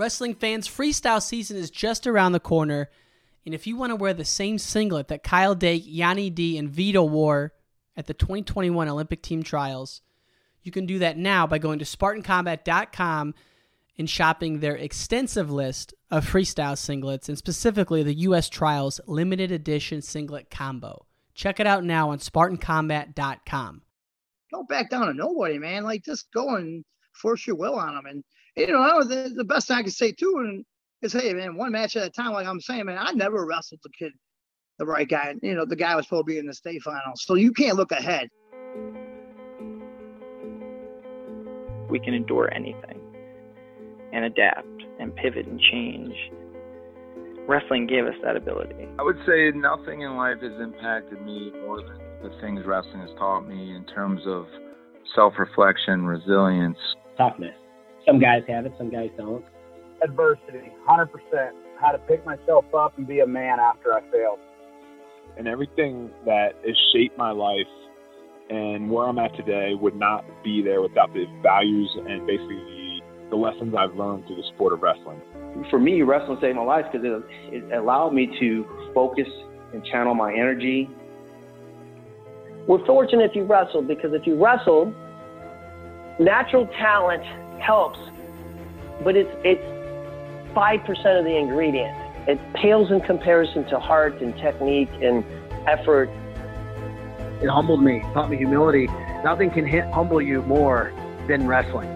[0.00, 2.88] Wrestling fans, freestyle season is just around the corner,
[3.44, 6.70] and if you want to wear the same singlet that Kyle Dake, Yianni D, and
[6.70, 7.52] Vito wore
[7.98, 10.00] at the 2021 Olympic team trials,
[10.62, 13.34] you can do that now by going to SpartanCombat.com
[13.98, 18.48] and shopping their extensive list of freestyle singlets, and specifically the U.S.
[18.48, 21.04] Trials limited edition singlet combo.
[21.34, 23.82] Check it out now on SpartanCombat.com.
[24.50, 25.84] Don't back down to nobody, man.
[25.84, 28.24] Like just go and force your will on them, and
[28.56, 30.64] you know, the, the best thing I can say too, and
[31.02, 32.32] is hey man, one match at a time.
[32.32, 34.12] Like I'm saying, man, I never wrestled the kid,
[34.78, 35.34] the right guy.
[35.42, 37.76] You know, the guy was supposed to be in the state finals, so you can't
[37.76, 38.28] look ahead.
[41.88, 43.00] We can endure anything,
[44.12, 44.66] and adapt,
[44.98, 46.14] and pivot, and change.
[47.48, 48.86] Wrestling gave us that ability.
[48.98, 53.10] I would say nothing in life has impacted me more than the things wrestling has
[53.18, 54.46] taught me in terms of
[55.16, 56.78] self-reflection, resilience,
[57.16, 57.56] toughness.
[58.06, 59.44] Some guys have it, some guys don't.
[60.02, 61.08] Adversity, 100%.
[61.78, 64.38] How to pick myself up and be a man after I failed.
[65.36, 67.66] And everything that has shaped my life
[68.50, 73.00] and where I'm at today would not be there without the values and basically the,
[73.30, 75.20] the lessons I've learned through the sport of wrestling.
[75.70, 79.28] For me, wrestling saved my life because it, it allowed me to focus
[79.72, 80.90] and channel my energy.
[82.66, 84.94] We're fortunate if you wrestled because if you wrestled,
[86.18, 87.22] natural talent
[87.60, 87.98] helps,
[89.02, 91.96] but it's it's five percent of the ingredient.
[92.28, 95.24] It pales in comparison to heart and technique and
[95.66, 96.10] effort.
[97.42, 98.86] It humbled me, taught me humility.
[99.24, 100.92] Nothing can hit, humble you more
[101.26, 101.88] than wrestling.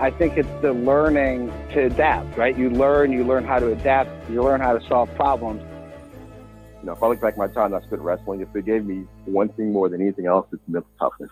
[0.00, 2.56] I think it's the learning to adapt, right?
[2.56, 5.62] You learn, you learn how to adapt, you learn how to solve problems.
[6.80, 8.84] You know, if I look back at my time I spent wrestling, if it gave
[8.84, 11.30] me one thing more than anything else, it's mental toughness.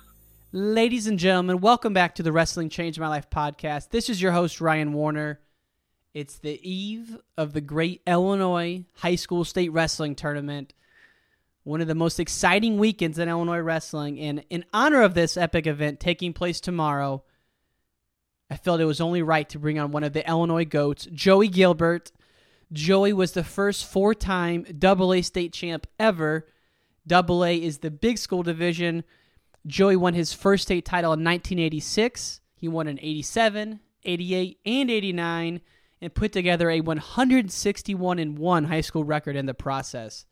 [0.55, 3.89] Ladies and gentlemen, welcome back to the Wrestling Change My Life podcast.
[3.89, 5.41] This is your host, Ryan Warner.
[6.13, 10.75] It's the eve of the great Illinois High School State Wrestling Tournament,
[11.65, 14.21] one of the most exciting weekends in Illinois wrestling.
[14.21, 17.25] And in honor of this epic event taking place tomorrow,
[18.51, 21.49] I felt it was only right to bring on one of the Illinois GOATs, Joey
[21.49, 22.13] Gilbert.
[22.71, 26.47] Joey was the first four time AA state champ ever.
[27.11, 29.03] AA is the big school division
[29.67, 32.41] Joey won his first state title in 1986.
[32.57, 35.61] He won in 87, 88, and 89
[36.01, 40.27] and put together a 161 and 1 high school record in the process.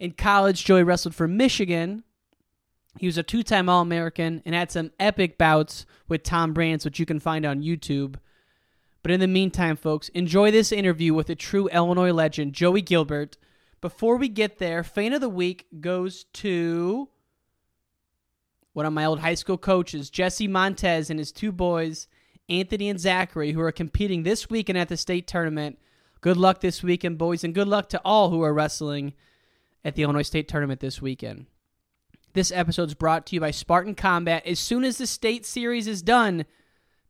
[0.00, 2.04] In college, Joey wrestled for Michigan.
[2.98, 6.84] He was a two time All American and had some epic bouts with Tom Brands,
[6.84, 8.16] which you can find on YouTube.
[9.02, 13.36] But in the meantime, folks, enjoy this interview with a true Illinois legend, Joey Gilbert.
[13.80, 17.08] Before we get there, Fan of the Week goes to
[18.78, 22.06] one of my old high school coaches, Jesse Montez, and his two boys,
[22.48, 25.80] Anthony and Zachary, who are competing this weekend at the state tournament.
[26.20, 29.14] Good luck this weekend, boys, and good luck to all who are wrestling
[29.84, 31.46] at the Illinois State Tournament this weekend.
[32.34, 34.46] This episode is brought to you by Spartan Combat.
[34.46, 36.46] As soon as the state series is done,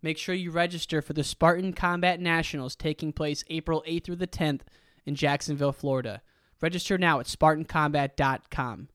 [0.00, 4.27] make sure you register for the Spartan Combat Nationals taking place April 8th through the
[4.27, 4.62] 10th
[5.05, 6.23] in Jacksonville, Florida.
[6.62, 8.89] Register now at SpartanCombat.com.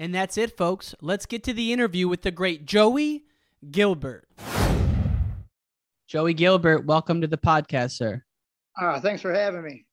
[0.00, 0.94] And that's it, folks.
[1.00, 3.24] Let's get to the interview with the great Joey
[3.68, 4.28] Gilbert.
[6.06, 8.22] Joey Gilbert, welcome to the podcast, sir.
[8.80, 9.86] Uh, thanks for having me.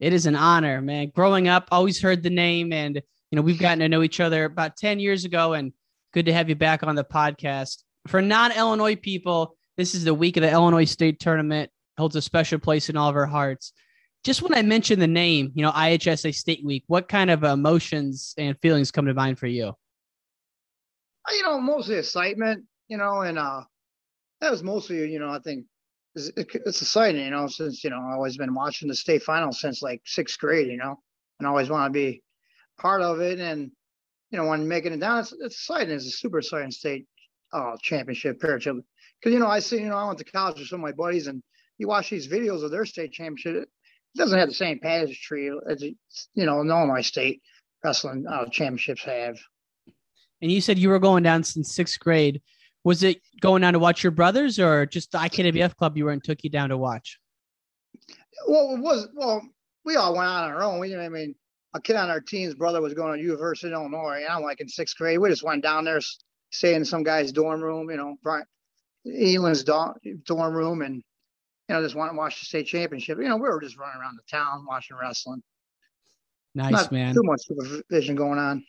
[0.00, 1.12] It is an honor, man.
[1.14, 4.44] Growing up, always heard the name, and you know we've gotten to know each other
[4.44, 5.72] about ten years ago, and
[6.12, 7.84] good to have you back on the podcast.
[8.06, 11.70] For non-Illinois people, this is the week of the Illinois State Tournament.
[11.96, 13.72] Holds a special place in all of our hearts
[14.24, 18.34] just when I mention the name, you know, IHSA State Week, what kind of emotions
[18.36, 19.68] and feelings come to mind for you?
[19.68, 23.62] Uh, you know, mostly excitement, you know, and uh,
[24.40, 25.66] that was mostly, you know, I think
[26.14, 29.60] it's, it's exciting, you know, since, you know, I've always been watching the state finals
[29.60, 30.98] since like sixth grade, you know,
[31.38, 32.22] and always want to be
[32.80, 33.38] part of it.
[33.38, 33.70] And,
[34.30, 35.94] you know, when making it down, it's, it's exciting.
[35.94, 37.06] It's a super exciting state
[37.52, 38.80] uh, championship, parachip.
[39.20, 40.92] Because, you know, I see, you know, I went to college with some of my
[40.92, 41.42] buddies and
[41.78, 43.68] you watch these videos of their state championship
[44.16, 45.94] doesn't have the same pageantry as you
[46.34, 47.42] know in Illinois State
[47.84, 49.38] wrestling uh, championships have.
[50.40, 52.40] And you said you were going down since sixth grade.
[52.84, 56.12] Was it going down to watch your brothers, or just the IKWF club you were
[56.12, 57.18] in took you down to watch?
[58.46, 59.42] Well, it was well.
[59.84, 60.80] We all went on our own.
[60.80, 61.34] We, I mean,
[61.74, 64.60] a kid on our team's brother was going to University of Illinois, and I'm like
[64.60, 65.18] in sixth grade.
[65.18, 66.00] We just went down there,
[66.50, 68.44] stay in some guy's dorm room, you know, Brian
[69.06, 71.02] Elan's dorm room, and
[71.68, 73.18] you know, just want to watch the state championship.
[73.18, 75.42] You know, we were just running around the town watching wrestling.
[76.54, 77.14] Nice, Not man.
[77.14, 78.64] Too much supervision going on.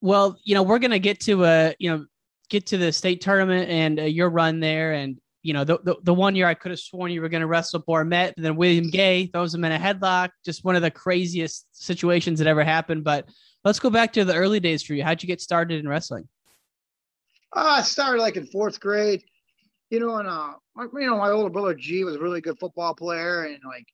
[0.00, 2.06] Well, you know, we're gonna get to uh, you know,
[2.48, 5.96] get to the state tournament and uh, your run there, and you know, the, the,
[6.02, 8.56] the one year I could have sworn you were going to wrestle Bormet, and then
[8.56, 10.30] William Gay throws him in a headlock.
[10.44, 13.04] Just one of the craziest situations that ever happened.
[13.04, 13.26] But
[13.64, 15.02] let's go back to the early days for you.
[15.02, 16.28] How'd you get started in wrestling?
[17.56, 19.24] Uh, I started like in fourth grade,
[19.90, 22.58] you know, and uh, my, you know, my older brother G was a really good
[22.58, 23.86] football player and like,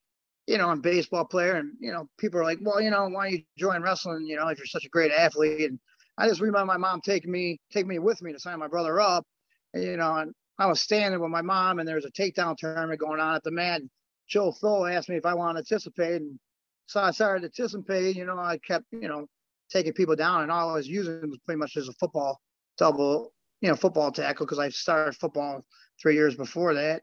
[0.47, 3.31] you know, and baseball player, and you know, people are like, well, you know, why
[3.31, 4.27] don't you join wrestling?
[4.27, 5.79] You know, if you're such a great athlete, and
[6.19, 9.01] I just remember my mom taking me, take me with me to sign my brother
[9.01, 9.27] up,
[9.75, 12.57] and, you know, and I was standing with my mom, and there was a takedown
[12.57, 13.83] tournament going on at the mat.
[14.29, 16.39] Joe Thole asked me if I wanted to participate, and
[16.87, 18.17] so I started to participate.
[18.17, 19.27] You know, I kept, you know,
[19.71, 22.41] taking people down, and all I was using was pretty much as a football
[22.79, 25.65] double, you know, football tackle because I started football
[26.01, 27.03] three years before that.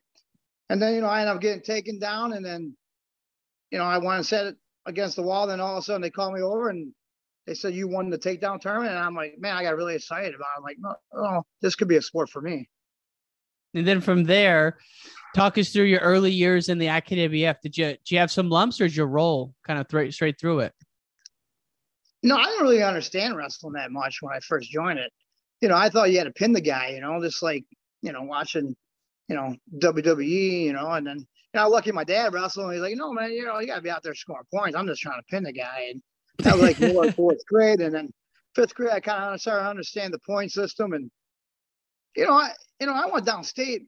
[0.70, 2.76] And then, you know, I end up getting taken down, and then
[3.74, 4.56] you know, I went and set it
[4.86, 5.48] against the wall.
[5.48, 6.94] Then all of a sudden they called me over and
[7.48, 8.92] they said, you won the takedown tournament.
[8.92, 10.58] And I'm like, man, I got really excited about it.
[10.58, 12.70] I'm like, no, oh, this could be a sport for me.
[13.74, 14.78] And then from there,
[15.36, 17.62] talk us through your early years in the IKWF.
[17.64, 20.40] Did you, did you have some lumps or did you roll kind of th- straight
[20.40, 20.74] through it?
[22.22, 25.12] No, I didn't really understand wrestling that much when I first joined it.
[25.62, 27.66] You know, I thought you had to pin the guy, you know, just like,
[28.04, 28.76] you know, watching,
[29.30, 32.66] you know, WWE, you know, and then you know, lucky my dad wrestled.
[32.66, 34.76] And he's like, no, man, you know, you got to be out there scoring points.
[34.76, 35.90] I'm just trying to pin the guy.
[35.92, 36.02] And
[36.40, 37.80] that was like more fourth grade.
[37.80, 38.12] And then
[38.56, 40.94] fifth grade, I kind of started to understand the point system.
[40.94, 41.10] And,
[42.16, 43.82] you know, I, you know, I went downstate.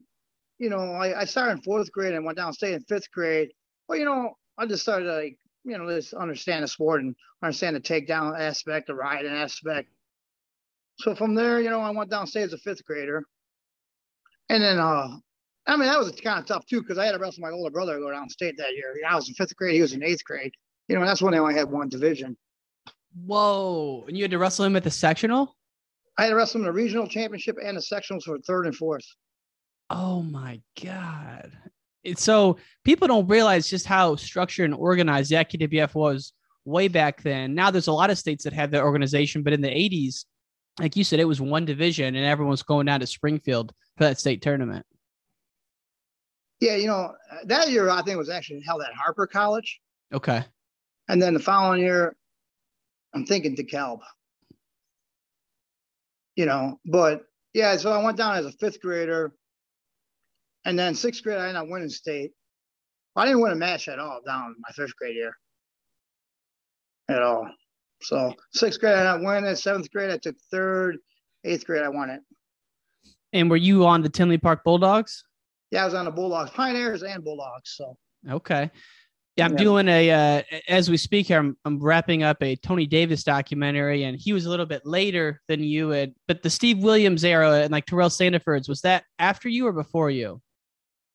[0.58, 3.50] You know, I, I started in fourth grade and went downstate in fifth grade.
[3.88, 7.14] Well, you know, I just started to like, you know, just understand the sport and
[7.42, 9.88] understand the takedown aspect, the riding aspect.
[10.98, 13.24] So from there, you know, I went downstate as a fifth grader.
[14.48, 15.16] And then uh
[15.68, 17.70] I mean, that was kind of tough too because I had to wrestle my older
[17.70, 18.94] brother go down state that year.
[19.08, 20.52] I was in fifth grade, he was in eighth grade.
[20.88, 22.36] You know, that's when they only had one division.
[23.24, 24.04] Whoa!
[24.06, 25.56] And you had to wrestle him at the sectional.
[26.18, 28.76] I had to wrestle him in the regional championship and the sectionals for third and
[28.76, 29.04] fourth.
[29.90, 31.52] Oh my god!
[32.04, 36.32] It's so people don't realize just how structured and organized the IKWF was
[36.64, 37.54] way back then.
[37.54, 40.24] Now there's a lot of states that have that organization, but in the '80s,
[40.78, 44.04] like you said, it was one division, and everyone was going down to Springfield for
[44.04, 44.84] that state tournament.
[46.60, 47.14] Yeah, you know,
[47.44, 49.80] that year I think was actually held at Harper College.
[50.12, 50.44] Okay.
[51.08, 52.16] And then the following year,
[53.14, 54.00] I'm thinking DeKalb.
[56.34, 57.22] You know, but
[57.54, 59.32] yeah, so I went down as a fifth grader.
[60.64, 62.32] And then sixth grade, I ended up winning state.
[63.14, 65.36] I didn't win a match at all down my fifth grade year.
[67.08, 67.48] At all.
[68.02, 69.56] So sixth grade, I winning it.
[69.56, 70.98] Seventh grade, I took third.
[71.44, 72.20] Eighth grade, I won it.
[73.32, 75.24] And were you on the Tinley Park Bulldogs?
[75.70, 77.74] yeah, I was on the Bulldogs, Pioneers, and Bulldogs.
[77.76, 77.96] So
[78.30, 78.70] okay.
[79.36, 79.58] Yeah, I'm yeah.
[79.58, 81.38] doing a uh, as we speak here.
[81.38, 85.42] I'm, I'm wrapping up a Tony Davis documentary, and he was a little bit later
[85.48, 86.14] than you had.
[86.26, 90.10] But the Steve Williams era and like Terrell Sandiford's was that after you or before
[90.10, 90.40] you?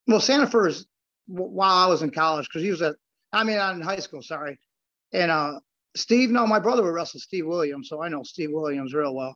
[0.08, 0.86] Well, Sandiford's
[1.28, 2.96] while I was in college because he was at
[3.34, 4.22] I mean in high school.
[4.22, 4.60] Sorry,
[5.13, 5.60] and uh
[5.96, 6.30] Steve.
[6.30, 9.36] No, my brother would wrestle Steve Williams, so I know Steve Williams real well.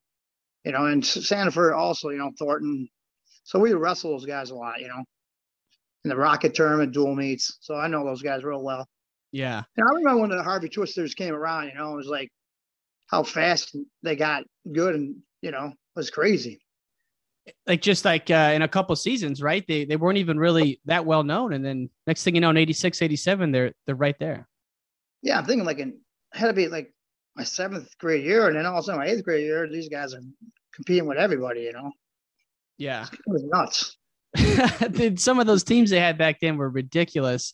[0.65, 2.09] You know, and Sandiford also.
[2.09, 2.89] You know, Thornton,
[3.43, 5.03] so we wrestle those guys a lot, you know,
[6.03, 7.57] in the Rocket tournament, dual meets.
[7.61, 8.87] So I know those guys real well.
[9.31, 9.63] Yeah.
[9.75, 12.29] And I remember when the Harvey Twisters came around, you know, it was like
[13.07, 16.59] how fast they got good and, you know, it was crazy.
[17.67, 19.63] Like just like uh, in a couple seasons, right?
[19.67, 21.53] They they weren't even really that well known.
[21.53, 24.47] And then next thing you know, in 86, 87, they're they're right there.
[25.21, 25.99] Yeah, I'm thinking like in
[26.33, 26.91] had to be like
[27.35, 29.89] my seventh grade year, and then all of a sudden my eighth grade year, these
[29.89, 30.21] guys are
[30.75, 31.91] competing with everybody, you know.
[32.77, 33.05] Yeah.
[33.11, 33.97] It was nuts.
[35.21, 37.53] Some of those teams they had back then were ridiculous.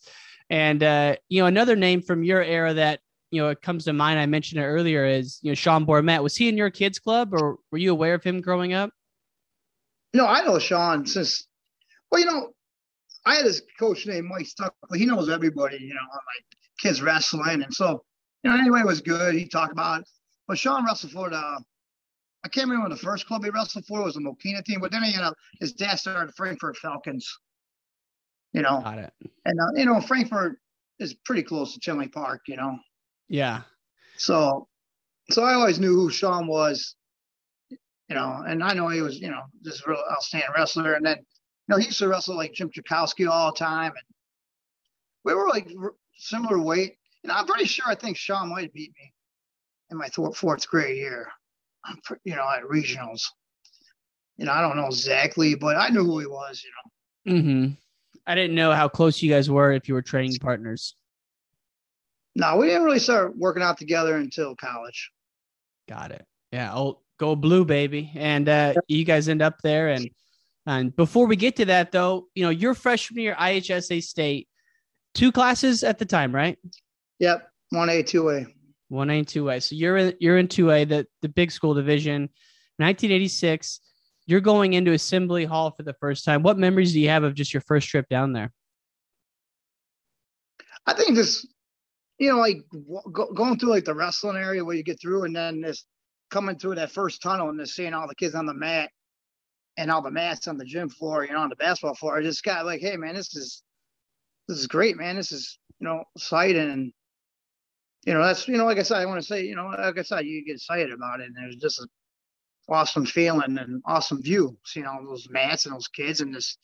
[0.50, 3.00] And uh, you know, another name from your era that
[3.30, 4.20] you know it comes to mind.
[4.20, 6.22] I mentioned it earlier is you know Sean Bormet.
[6.22, 8.92] Was he in your kids club, or were you aware of him growing up?
[10.14, 11.48] No, I know Sean since.
[12.12, 12.50] Well, you know,
[13.26, 14.98] I had this coach named Mike Stuckley.
[14.98, 15.78] He knows everybody.
[15.78, 18.04] You know, on my kids wrestling, and so
[18.44, 19.34] you know, anyway, it was good.
[19.34, 20.02] He talked about.
[20.02, 20.08] It.
[20.50, 21.64] But Sean wrestled for the
[22.44, 25.04] I can't remember the first club he wrestled for was the Mokena team, but then
[25.04, 27.28] he, you know, his dad started Frankfort Falcons.
[28.54, 29.14] You know, Got it.
[29.46, 30.58] and uh, you know Frankfort
[31.00, 32.42] is pretty close to Tinley Park.
[32.48, 32.78] You know.
[33.30, 33.62] Yeah.
[34.18, 34.68] So,
[35.30, 36.96] so I always knew who Sean was.
[38.10, 40.96] You know, and I know he was, you know, this real outstanding wrestler.
[40.96, 41.26] And then, you
[41.70, 44.16] know, he used to wrestle like Jim Chakowski all the time, and
[45.24, 45.70] we were like
[46.18, 46.98] similar weight.
[47.24, 49.14] You know, I'm pretty sure I think Sean might beat me
[49.92, 51.32] in my fourth grade year
[52.24, 53.24] you know, at regionals.
[54.38, 57.40] You know, I don't know exactly, but I knew who he was, you know.
[57.40, 57.74] Mm-hmm.
[58.26, 60.96] I didn't know how close you guys were if you were training partners.
[62.36, 65.12] No, we didn't really start working out together until college.
[65.90, 66.26] Got it.
[66.52, 66.74] Yeah.
[66.74, 68.12] Oh, go blue, baby.
[68.16, 70.10] And uh, you guys end up there and
[70.66, 74.48] And before we get to that, though, you know, your freshman year, IHSA State,
[75.14, 76.58] two classes at the time, right?
[77.20, 78.04] Yep, one A,
[78.92, 78.98] two A.
[78.98, 79.62] One A and two A.
[79.62, 82.30] So you're in you're in two A, the the big school division.
[82.78, 83.80] 1986.
[84.28, 86.44] You're going into Assembly Hall for the first time.
[86.44, 88.52] What memories do you have of just your first trip down there?
[90.86, 91.48] I think just
[92.18, 92.64] you know, like
[93.12, 95.86] go, going through like the wrestling area where you get through, and then this
[96.30, 98.90] coming through that first tunnel and just seeing all the kids on the mat
[99.78, 102.18] and all the mats on the gym floor, you know, on the basketball floor.
[102.18, 103.64] I just got like, hey man, this is
[104.48, 105.16] this is great, man.
[105.16, 106.94] This is you know exciting, and
[108.06, 109.98] you know that's you know like I said, I want to say you know like
[109.98, 111.88] I said, you get excited about it, and there's just an
[112.70, 116.58] awesome feeling and awesome view, seeing all those mats and those kids and this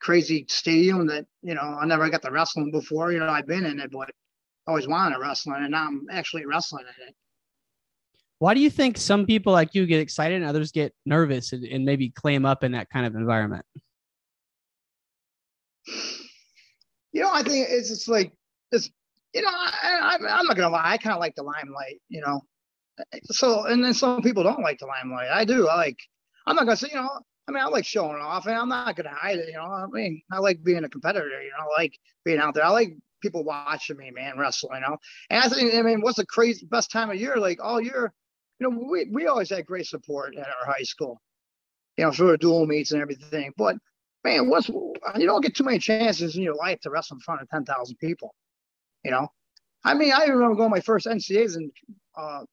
[0.00, 3.12] crazy stadium that you know I never got to wrestling before.
[3.12, 4.08] You know, I've been in it, but
[4.66, 7.14] I always wanted to wrestling, and now I'm actually wrestling in it.
[8.38, 11.64] Why do you think some people like you get excited and others get nervous and,
[11.64, 13.64] and maybe clam up in that kind of environment?
[17.12, 18.32] You know, I think it's just like
[18.72, 18.90] it's.
[19.34, 20.82] You know, I, I'm not gonna lie.
[20.84, 22.00] I kind of like the limelight.
[22.08, 22.42] You know,
[23.12, 25.30] eh, so and then some people don't like the limelight.
[25.30, 25.68] I do.
[25.68, 25.98] I like.
[26.46, 26.88] I'm not gonna say.
[26.90, 27.10] You know,
[27.48, 29.48] I mean, I like showing off, and I'm not gonna hide it.
[29.48, 31.42] You know, I mean, I like being a competitor.
[31.42, 32.64] You know, I like being out there.
[32.64, 34.70] I like people watching me, man, wrestle.
[34.74, 34.96] You know,
[35.30, 37.36] and I think, I mean, what's the crazy best time of year?
[37.36, 38.12] Like all year,
[38.60, 41.20] you know, we we always had great support at our high school.
[41.96, 43.52] You know, for the dual meets and everything.
[43.56, 43.76] But
[44.24, 44.94] man, what's you
[45.26, 47.96] don't get too many chances in your life to wrestle in front of ten thousand
[47.96, 48.34] people.
[49.04, 49.28] You know,
[49.84, 51.70] I mean, I remember going my first NCAAs in
[52.16, 52.44] uh,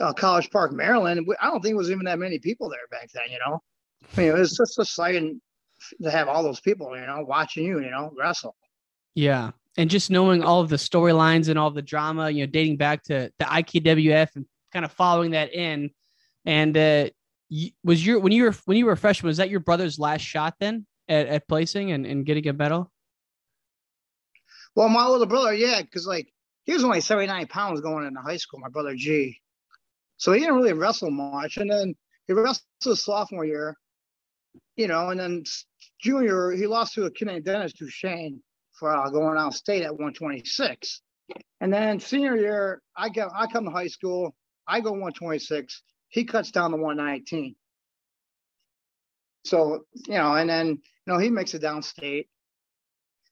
[0.00, 1.26] uh, College Park, Maryland.
[1.40, 3.24] I don't think it was even that many people there back then.
[3.30, 3.62] You know,
[4.12, 5.40] I mean, it was just exciting
[6.02, 8.54] to have all those people, you know, watching you, you know, wrestle.
[9.14, 9.50] Yeah.
[9.76, 13.02] And just knowing all of the storylines and all the drama, you know, dating back
[13.04, 15.90] to the IKWF and kind of following that in.
[16.44, 17.08] And uh,
[17.84, 20.22] was your when you were when you were a freshman, was that your brother's last
[20.22, 22.90] shot then at, at placing and, and getting a medal?
[24.74, 26.32] Well, my older brother, yeah, because like
[26.64, 29.38] he was only 79 pounds going into high school, my brother G.
[30.16, 31.56] So he didn't really wrestle much.
[31.56, 31.94] And then
[32.26, 33.76] he wrestled his sophomore year,
[34.76, 35.44] you know, and then
[36.00, 38.40] junior, he lost to a kid named Dennis Duchesne
[38.78, 41.02] for uh, going out of state at 126.
[41.60, 44.34] And then senior year, I get I come to high school,
[44.66, 45.82] I go 126.
[46.08, 47.54] He cuts down to 119.
[49.44, 52.26] So, you know, and then, you know, he makes it downstate.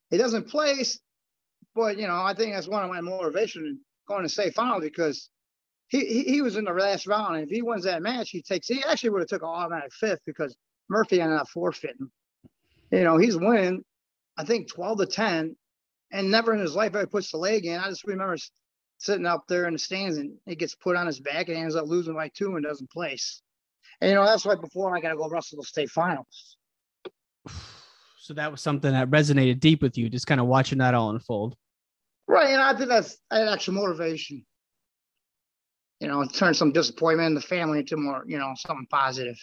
[0.09, 0.99] He doesn't place,
[1.75, 5.29] but, you know, I think that's one of my motivation going to state final because
[5.87, 7.35] he, he, he was in the last round.
[7.35, 9.93] And if he wins that match, he takes, he actually would have took an automatic
[9.93, 10.55] fifth because
[10.89, 12.09] Murphy ended up forfeiting.
[12.91, 13.83] You know, he's winning,
[14.37, 15.55] I think 12 to 10,
[16.11, 17.79] and never in his life ever puts the leg in.
[17.79, 18.37] I just remember
[18.97, 21.75] sitting up there in the stands and he gets put on his back and ends
[21.75, 23.41] up losing by two and doesn't place.
[23.99, 26.57] And you know, that's right before I got to go wrestle the state finals.
[28.23, 31.09] So that was something that resonated deep with you, just kind of watching that all
[31.09, 31.57] unfold.
[32.27, 32.49] Right.
[32.49, 34.45] And I think that's an extra motivation.
[35.99, 39.37] You know, turn some disappointment in the family into more, you know, something positive.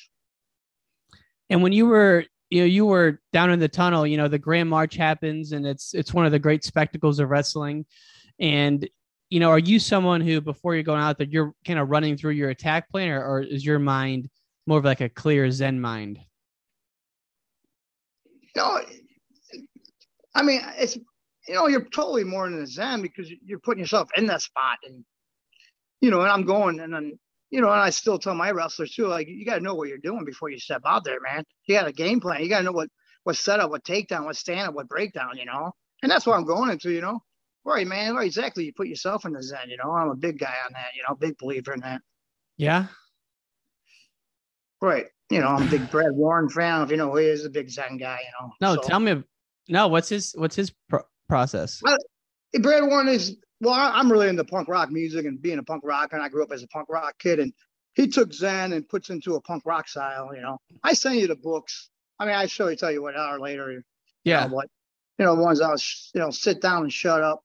[1.51, 4.39] And when you were, you know, you were down in the tunnel, you know, the
[4.39, 7.87] Grand March happens and it's it's one of the great spectacles of wrestling.
[8.41, 8.89] And
[9.31, 12.17] you know, are you someone who before you're going out there, you're kind of running
[12.17, 14.31] through your attack plan, or, or is your mind
[14.67, 16.19] more of like a clear Zen mind?
[18.57, 18.81] No,
[20.35, 20.99] I mean it's
[21.49, 24.79] you know you're totally more in the Zen because you're putting yourself in that spot,
[24.85, 25.05] and
[26.01, 27.19] you know, and I'm going, and then
[27.51, 29.89] you know, and I still tell my wrestlers too, like you got to know what
[29.89, 31.45] you're doing before you step out there, man.
[31.67, 32.43] You got a game plan.
[32.43, 32.91] You got to know what
[33.25, 35.73] what setup, what takedown, what stand up, what breakdown, you know.
[36.03, 37.21] And that's what I'm going into, you know.
[37.65, 38.15] Right, man.
[38.15, 38.65] Right, exactly.
[38.65, 39.69] You put yourself in the zen.
[39.69, 40.95] You know, I'm a big guy on that.
[40.95, 42.01] You know, big believer in that.
[42.57, 42.87] Yeah.
[44.81, 45.07] Right.
[45.31, 46.83] You know, I'm a big Brad Warner fan.
[46.83, 48.21] If you know who he is, a big zen guy.
[48.23, 48.53] You know.
[48.61, 49.23] No, so, tell me.
[49.69, 51.83] No, what's his what's his pro- process?
[52.61, 53.75] Brad Warner is well.
[53.75, 56.17] I'm really into punk rock music and being a punk rocker.
[56.17, 57.53] And I grew up as a punk rock kid, and
[57.95, 60.35] he took Zen and puts into a punk rock style.
[60.35, 61.91] You know, I send you the books.
[62.19, 63.83] I mean, I you tell you what hour later.
[64.25, 64.45] Yeah.
[64.45, 64.69] You know, what
[65.19, 67.43] you know, ones I was, you know, sit down and shut up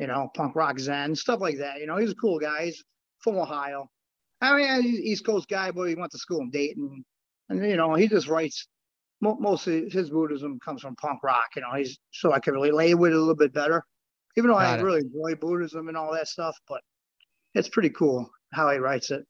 [0.00, 1.78] you know, punk rock zen, stuff like that.
[1.78, 2.64] You know, he's a cool guy.
[2.64, 2.82] He's
[3.18, 3.88] from Ohio.
[4.40, 7.04] I mean, he's East Coast guy, but he went to school in Dayton.
[7.50, 8.66] And, you know, he just writes,
[9.20, 11.48] most of his Buddhism comes from punk rock.
[11.56, 13.84] You know, he's so I can relate with it a little bit better,
[14.36, 14.82] even though Got I it.
[14.82, 16.56] really enjoy Buddhism and all that stuff.
[16.68, 16.80] But
[17.54, 19.24] it's pretty cool how he writes it.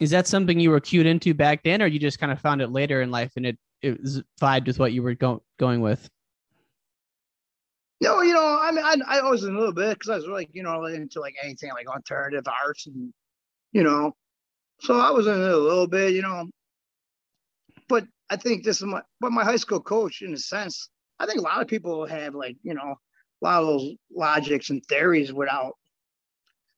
[0.00, 2.62] Is that something you were cued into back then, or you just kind of found
[2.62, 5.80] it later in life and it it was vibed with what you were go- going
[5.80, 6.08] with?
[8.02, 10.26] No, you know, I mean, I, I was in a little bit because I was
[10.26, 13.12] like, you know, into like anything like alternative arts and,
[13.72, 14.12] you know,
[14.80, 16.46] so I was in it a little bit, you know,
[17.88, 21.26] but I think this is my, but my high school coach, in a sense, I
[21.26, 22.94] think a lot of people have like, you know,
[23.42, 25.72] a lot of those logics and theories without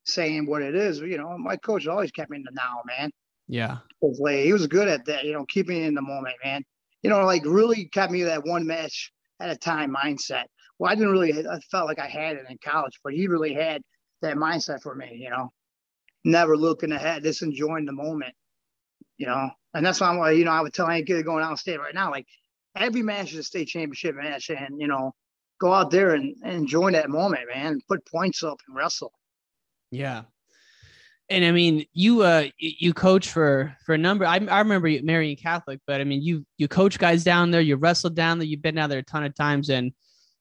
[0.04, 1.00] saying what it is.
[1.00, 3.10] You know, my coach always kept me in the now, man.
[3.48, 3.78] Yeah.
[4.00, 6.64] He was good at that, you know, keeping in the moment, man.
[7.02, 10.44] You know, like really kept me that one match at a time mindset.
[10.78, 13.52] Well, I didn't really, I felt like I had it in college, but he really
[13.52, 13.82] had
[14.22, 15.52] that mindset for me, you know,
[16.24, 18.34] never looking ahead, just enjoying the moment,
[19.18, 19.50] you know.
[19.74, 21.80] And that's why I'm you know, I would tell any kid going out of state
[21.80, 22.26] right now, like
[22.76, 25.14] every match is a state championship match, and you know,
[25.60, 27.80] go out there and, and enjoy that moment, man.
[27.88, 29.12] Put points up and wrestle.
[29.90, 30.22] Yeah.
[31.30, 34.26] And I mean, you uh you coach for for a number.
[34.26, 37.60] I, I remember you Marian Catholic, but I mean, you you coach guys down there.
[37.60, 38.46] You wrestled down there.
[38.46, 39.92] You've been down there a ton of times, and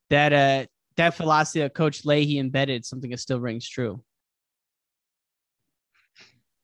[0.10, 0.66] that uh
[0.98, 4.04] that philosophy that Coach Leahy embedded something that still rings true.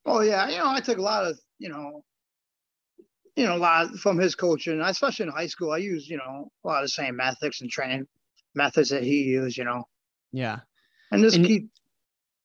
[0.06, 2.04] Oh yeah, you know, I took a lot of you know,
[3.38, 5.72] you know, a lot from his coaching, especially in high school.
[5.72, 8.08] I used you know a lot of the same methods and training
[8.56, 9.58] methods that he used.
[9.58, 9.88] You know.
[10.34, 10.60] Yeah.
[11.12, 11.70] And just And- keep.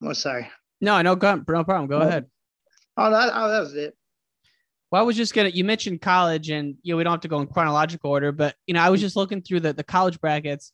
[0.04, 0.48] Oh, sorry.
[0.80, 1.86] No, no, go, no problem.
[1.86, 2.06] Go No.
[2.06, 2.26] ahead.
[2.96, 3.96] Oh, that, oh, that was it.
[4.90, 5.48] Well, I was just gonna.
[5.48, 8.56] You mentioned college, and you know we don't have to go in chronological order, but
[8.66, 10.72] you know I was just looking through the the college brackets.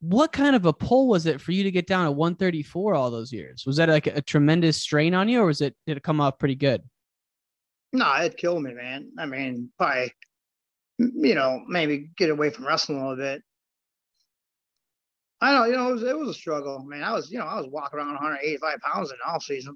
[0.00, 3.10] What kind of a pull was it for you to get down to 134 all
[3.10, 3.64] those years?
[3.66, 6.38] Was that like a tremendous strain on you, or was it did it come off
[6.38, 6.82] pretty good?
[7.96, 9.10] No, it killed me, man.
[9.18, 10.12] I mean, probably,
[10.98, 13.42] you know, maybe get away from wrestling a little bit.
[15.40, 17.02] I don't, you know, it was, it was a struggle, man.
[17.02, 19.74] I was, you know, I was walking around 185 pounds in the off season.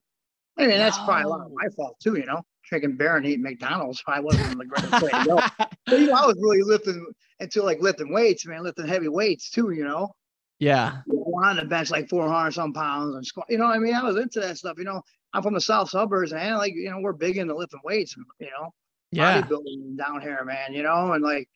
[0.59, 2.43] I mean, that's probably a lot of my fault too, you know.
[2.69, 5.41] Drinking beer and eating McDonald's probably wasn't the greatest way to go.
[5.87, 7.05] But, you know, I was really lifting
[7.41, 10.15] until like lifting weights, man, lifting heavy weights too, you know.
[10.59, 10.99] Yeah.
[11.09, 13.47] On the bench like 400 some pounds and squat.
[13.49, 13.95] You know what I mean?
[13.95, 14.77] I was into that stuff.
[14.77, 17.81] You know, I'm from the south suburbs, and like, you know, we're big into lifting
[17.85, 18.73] weights, you know
[19.13, 19.43] Yeah.
[19.43, 20.73] bodybuilding down here, man.
[20.75, 21.49] You know, and like,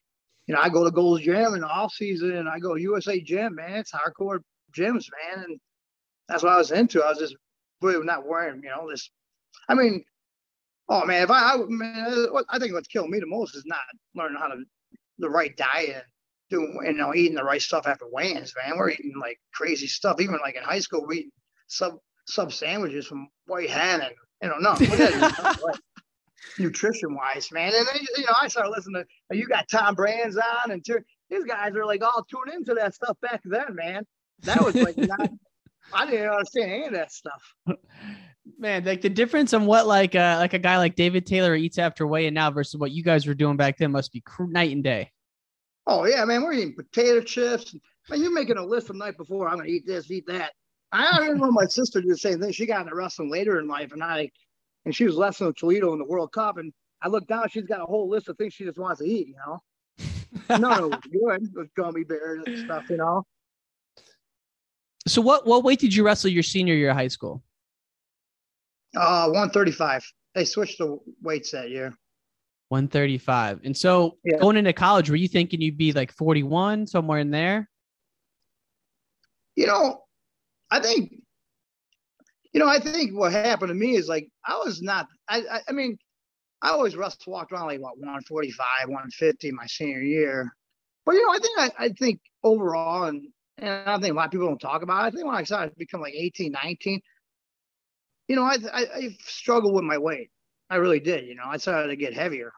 [0.47, 2.81] you know, I go to Gold's Gym in the off season, and I go to
[2.81, 3.75] USA Gym, man.
[3.75, 4.41] It's hardcore
[4.77, 5.61] gyms, man, and
[6.29, 7.03] that's what I was into.
[7.03, 7.37] I was just
[7.83, 9.11] really not worrying, you know, this.
[9.69, 10.05] I mean,
[10.89, 13.65] oh man, if I, I man, what- I think what's killing me the most is
[13.67, 13.81] not
[14.15, 14.63] learning how to
[15.19, 16.05] the right diet,
[16.51, 18.77] doing, you know, eating the right stuff after weigh-ins, man.
[18.77, 20.21] We're eating like crazy stuff.
[20.21, 21.33] Even like in high school, we eat
[21.69, 21.95] sub
[22.27, 24.75] sub sandwiches from White Hen, and you know, no,
[26.59, 27.73] nutrition wise, man.
[27.75, 31.05] And then, you know, I started listening to you got Tom Brands on, and Ter-
[31.31, 34.07] these guys are like all tuned into that stuff back then, man.
[34.41, 35.31] That was like not.
[35.93, 37.43] I didn't understand any of that stuff.
[38.59, 41.79] Man, like the difference on what like uh like a guy like David Taylor eats
[41.79, 44.73] after weighing now versus what you guys were doing back then must be cr- night
[44.73, 45.11] and day.
[45.87, 47.75] Oh yeah, man, we're eating potato chips.
[48.09, 49.49] Man, you're making a list the night before.
[49.49, 50.53] I'm gonna eat this, eat that.
[50.95, 52.53] I remember my sister did the same thing.
[52.53, 54.31] She got into wrestling later in life, and I,
[54.85, 57.49] and she was wrestling with Toledo in the World Cup, and I looked down.
[57.49, 59.29] She's got a whole list of things she just wants to eat.
[59.29, 59.63] You know,
[60.59, 62.85] none of it was good with gummy bears and stuff.
[62.89, 63.25] You know,
[65.09, 67.43] So what what weight did you wrestle your senior year of high school?
[68.97, 70.05] uh, 135.
[70.37, 71.93] They switched the weights that year.
[72.69, 73.61] 135.
[73.65, 74.39] And so Yeah.
[74.39, 77.69] going into college, were you thinking you'd be like 41 somewhere in there?
[79.57, 80.04] you know,
[80.75, 81.13] I think,
[82.53, 85.07] you know, I think what happened to me is like I was not.
[85.29, 85.97] I, I, I mean,
[86.63, 90.53] I always wrestled, walked around like what 145, 150 my senior year.
[91.07, 94.27] But you know, I think I, I think overall, and and I think a lot
[94.27, 95.05] of people don't talk about.
[95.05, 97.01] It, I think when I started to become like 18, 19,
[98.27, 100.31] you know, I I, I struggled with my weight.
[100.71, 101.27] I really did.
[101.27, 102.53] You know, I started to get heavier.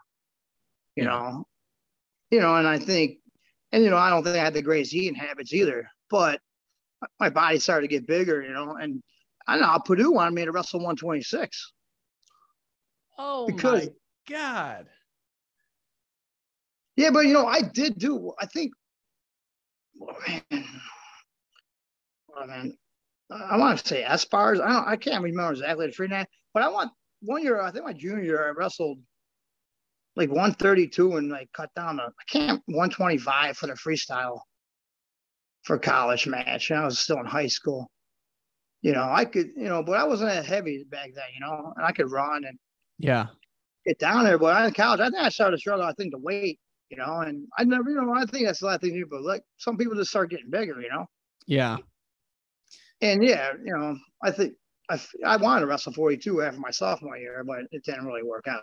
[0.94, 1.46] You know,
[2.30, 3.18] you know, and I think,
[3.72, 6.40] and you know, I don't think I had the greatest eating habits either, but
[7.20, 9.02] my body started to get bigger, you know, and
[9.46, 11.72] I don't know Purdue wanted me to wrestle 126.
[13.18, 13.92] Oh Because- my
[14.28, 14.86] god.
[16.96, 18.32] Yeah, but you know, I did do.
[18.40, 18.72] I think,
[20.00, 20.64] oh, man,
[22.34, 22.76] oh, man,
[23.30, 24.62] I want to say Aspars.
[24.62, 24.88] I don't.
[24.88, 27.60] I can't remember exactly the free night, but I want one year.
[27.60, 28.98] I think my junior year, I wrestled
[30.16, 34.40] like 132 and like cut down to I can't 125 for the freestyle
[35.66, 36.70] for college match.
[36.70, 37.90] And I was still in high school.
[38.82, 41.72] You know, I could, you know, but I wasn't that heavy back then, you know,
[41.76, 42.56] and I could run and
[42.98, 43.26] Yeah.
[43.84, 44.38] get down there.
[44.38, 45.84] But in college, I think I started to struggle.
[45.84, 48.66] I think the weight, you know, and I never, you know, I think that's a
[48.66, 49.04] lot of things.
[49.10, 51.06] But like some people just start getting bigger, you know.
[51.48, 51.78] Yeah.
[53.00, 54.54] And yeah, you know, I think
[54.88, 58.46] I I wanted to wrestle 42 after my sophomore year, but it didn't really work
[58.46, 58.62] out.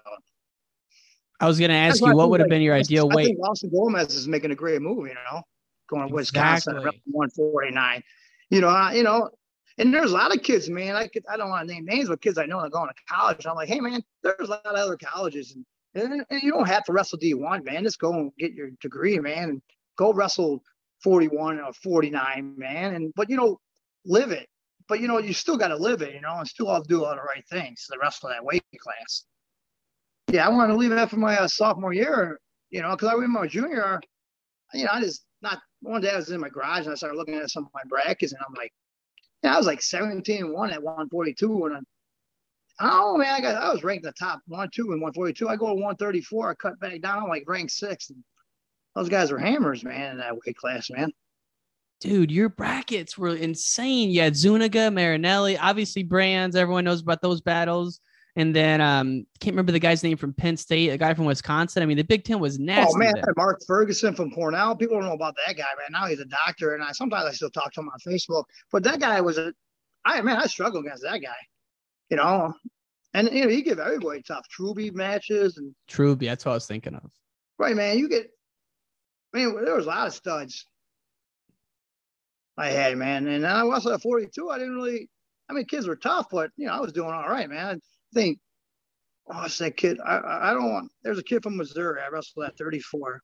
[1.42, 2.80] I was going to ask That's you I what would have like, been your I-
[2.80, 3.26] ideal I weight.
[3.26, 5.42] think Austin Gomez is making a great move, you know,
[5.94, 6.86] going to Wisconsin, Exactly.
[6.86, 8.04] wrestling 149.
[8.50, 9.30] You know, I, you know,
[9.78, 10.96] and there's a lot of kids, man.
[10.96, 12.90] I could, I don't want to name names, but kids I know that are going
[12.90, 13.46] to college.
[13.46, 16.68] I'm like, hey, man, there's a lot of other colleges, and And, and you don't
[16.68, 17.84] have to wrestle D1, man.
[17.84, 19.62] Just go and get your degree, man, and
[19.98, 20.64] go wrestle
[21.04, 22.96] 41 or 49, man.
[22.96, 23.60] And but you know,
[24.06, 24.48] live it.
[24.88, 26.90] But you know, you still got to live it, you know, and still have to
[26.90, 29.26] do all the right things the rest of that weight class.
[30.32, 33.42] Yeah, I wanted to leave after my uh, sophomore year, you know, because I remember
[33.42, 34.00] my junior,
[34.74, 37.18] you know, I just not one day I was in my garage and I started
[37.18, 38.74] looking at some of my brackets and I'm like,
[39.44, 41.80] I was like 17 and one at 142 and I,
[42.80, 45.50] oh man, I got I was ranked in the top one, two, and 142.
[45.50, 48.10] I go to 134, I cut back down, like ranked six.
[48.96, 51.12] Those guys were hammers, man, in that weight class, man.
[52.00, 54.10] Dude, your brackets were insane.
[54.10, 56.56] You had Zuniga, Marinelli, obviously Brands.
[56.56, 58.00] Everyone knows about those battles.
[58.36, 61.84] And then um can't remember the guy's name from Penn State, a guy from Wisconsin.
[61.84, 62.92] I mean, the Big Ten was nasty.
[62.94, 63.14] Oh man.
[63.38, 64.76] Mark Ferguson from Cornell.
[64.76, 65.92] People don't know about that guy, man.
[65.92, 68.46] Now he's a doctor, and I sometimes I still talk to him on Facebook.
[68.72, 69.54] But that guy was a,
[70.04, 71.36] I man, I struggle against that guy.
[72.10, 72.54] You know,
[73.14, 76.26] and you know he give everybody tough Truby matches and Truby.
[76.26, 77.12] That's what I was thinking of.
[77.60, 78.00] right, man.
[78.00, 78.32] You get,
[79.34, 80.66] I mean, there was a lot of studs.
[82.58, 84.50] I had man, and then I was at 42.
[84.50, 85.10] I didn't really.
[85.50, 87.80] I mean, kids were tough, but you know, I was doing all right, man.
[88.14, 88.40] Think,
[89.28, 90.00] oh, it's that kid.
[90.06, 90.92] I I don't want.
[91.04, 92.02] There's a kid from Missouri.
[92.02, 93.22] I wrestled at 34.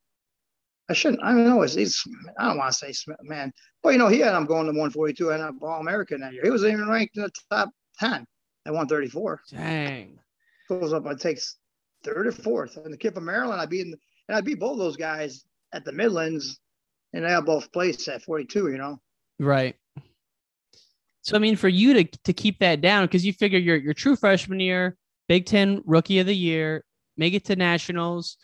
[0.90, 1.22] I shouldn't.
[1.22, 1.62] I don't know.
[1.62, 2.04] He's, he's
[2.40, 4.72] I don't want to say Smith, man, but you know, he had him going to
[4.72, 6.44] 142 and I'm All American that year.
[6.44, 8.26] He was even ranked in the top 10
[8.66, 9.42] at 134.
[9.52, 10.20] Dang.
[10.68, 11.06] Goes up.
[11.06, 11.58] I takes
[12.04, 13.62] third or fourth, and the kid from Maryland.
[13.62, 13.96] I beat and
[14.30, 16.60] I beat both those guys at the Midlands,
[17.14, 18.72] and they both placed at 42.
[18.72, 19.00] You know.
[19.40, 19.76] Right.
[21.22, 23.94] So I mean, for you to to keep that down, because you figure your your
[23.94, 26.84] true freshman year, Big Ten Rookie of the Year,
[27.18, 28.38] make it to nationals,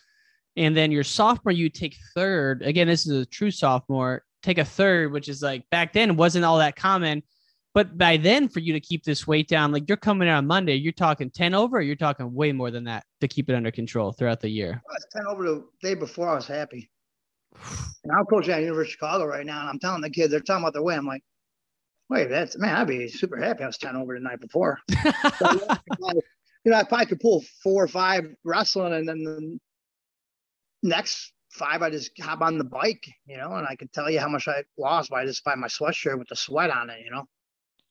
[0.56, 2.62] and then your sophomore you take third.
[2.62, 4.24] Again, this is a true sophomore.
[4.44, 7.24] Take a third, which is like back then wasn't all that common.
[7.76, 10.48] But by then, for you to keep this weight down, like you're coming out on
[10.48, 13.70] Monday, you're talking 10 over, you're talking way more than that to keep it under
[13.70, 14.82] control throughout the year.
[14.90, 16.30] I was 10 over the day before.
[16.30, 16.90] I was happy.
[18.06, 20.40] And I'm coaching at University of Chicago right now, and I'm telling the kids, they're
[20.40, 20.96] talking about their way.
[20.96, 21.22] I'm like,
[22.10, 23.64] wait, that's man, I'd be super happy.
[23.64, 24.80] I was 10 over the night before.
[25.40, 25.52] So,
[26.64, 29.60] you know, I probably could pull four or five wrestling, and then the
[30.84, 34.20] next five, I just hop on the bike, you know, and I could tell you
[34.20, 37.12] how much I lost by just by my sweatshirt with the sweat on it, you
[37.12, 37.26] know.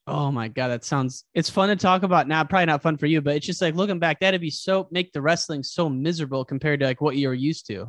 [0.06, 2.44] Oh my god, that sounds it's fun to talk about now.
[2.44, 5.12] Probably not fun for you, but it's just like looking back, that'd be so make
[5.12, 7.86] the wrestling so miserable compared to like what you were used to.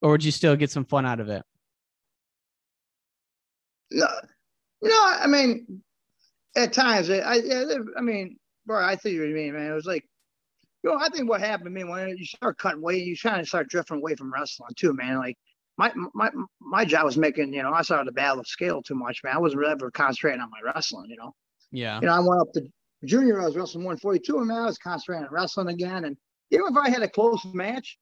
[0.00, 1.42] Or would you still get some fun out of it?
[3.90, 4.06] No,
[4.82, 5.82] you know, I mean,
[6.56, 7.64] at times, I, yeah,
[7.96, 8.36] I mean,
[8.66, 9.70] bro, I think what you mean, man.
[9.70, 10.04] It was like,
[10.82, 13.40] you know, I think what happened to me when you start cutting weight, you kind
[13.40, 15.18] of start drifting away from wrestling too, man.
[15.18, 15.36] Like
[15.76, 18.94] my my my job was making, you know, I started to battle of scale too
[18.94, 19.34] much, man.
[19.34, 21.34] I wasn't really ever concentrating on my wrestling, you know.
[21.72, 22.00] Yeah.
[22.00, 22.62] You know, I went up to
[23.04, 26.04] junior, I was wrestling 142, and man, I was concentrating on wrestling again.
[26.04, 26.16] And
[26.50, 27.98] even if I had a close match,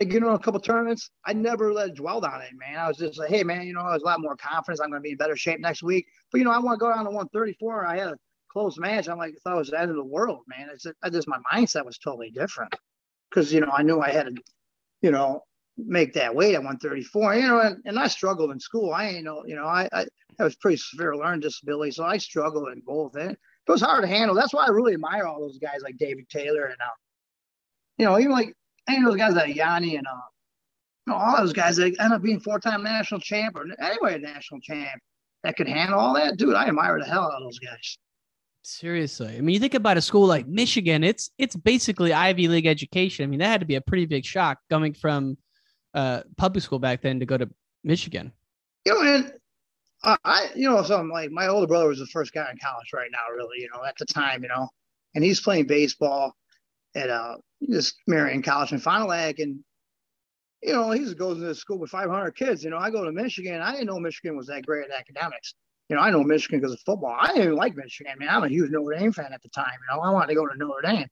[0.00, 2.78] like, you know, a couple tournaments, I never let dwell on it, man.
[2.78, 4.80] I was just like, hey, man, you know, I was a lot more confidence.
[4.80, 6.06] I'm going to be in better shape next week.
[6.32, 7.86] But, you know, I want to go down to 134.
[7.86, 8.16] I had a
[8.50, 9.08] close match.
[9.08, 10.68] I'm like, I thought it was the end of the world, man.
[10.72, 12.74] It's I just, my mindset was totally different
[13.28, 14.42] because, you know, I knew I had to,
[15.02, 15.42] you know,
[15.76, 17.34] make that weight at 134.
[17.34, 18.94] You know, and, and I struggled in school.
[18.94, 20.06] I ain't know, you know, I, I,
[20.38, 21.90] I was pretty severe learning disability.
[21.90, 23.16] So I struggled in both.
[23.16, 23.38] And it
[23.70, 24.34] was hard to handle.
[24.34, 26.96] That's why I really admire all those guys like David Taylor and, uh,
[27.98, 28.54] you know, even like,
[28.98, 30.20] those guys like Yianni and uh,
[31.06, 34.60] you know, all those guys that end up being four-time national champ or anyway national
[34.60, 35.00] champ
[35.42, 36.54] that could handle all that, dude.
[36.54, 37.98] I admire the hell out of those guys.
[38.62, 41.02] Seriously, I mean, you think about a school like Michigan.
[41.02, 43.24] It's it's basically Ivy League education.
[43.24, 45.38] I mean, that had to be a pretty big shock coming from
[45.94, 47.48] uh, public school back then to go to
[47.84, 48.32] Michigan.
[48.84, 49.32] You know, and
[50.04, 52.90] uh, I, you know, something like my older brother was the first guy in college
[52.92, 53.60] right now, really.
[53.60, 54.68] You know, at the time, you know,
[55.14, 56.34] and he's playing baseball
[56.94, 59.60] at uh this Marian College in Fond du Lac, and
[60.62, 62.62] you know, he just goes into school with 500 kids.
[62.62, 63.60] You know, I go to Michigan.
[63.60, 65.54] I didn't know Michigan was that great at academics.
[65.88, 67.16] You know, I know Michigan because of football.
[67.18, 68.12] I didn't even like Michigan.
[68.14, 69.72] I mean, I'm a huge Notre Dame fan at the time.
[69.72, 71.08] You know, I wanted to go to Notre Dame.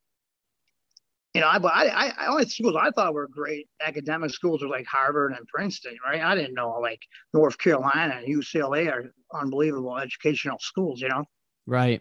[1.34, 4.68] You know, I but I, I, only schools I thought were great academic schools were
[4.68, 6.22] like Harvard and Princeton, right?
[6.22, 7.00] I didn't know like
[7.34, 11.00] North Carolina and UCLA are unbelievable educational schools.
[11.00, 11.24] You know,
[11.66, 12.00] right?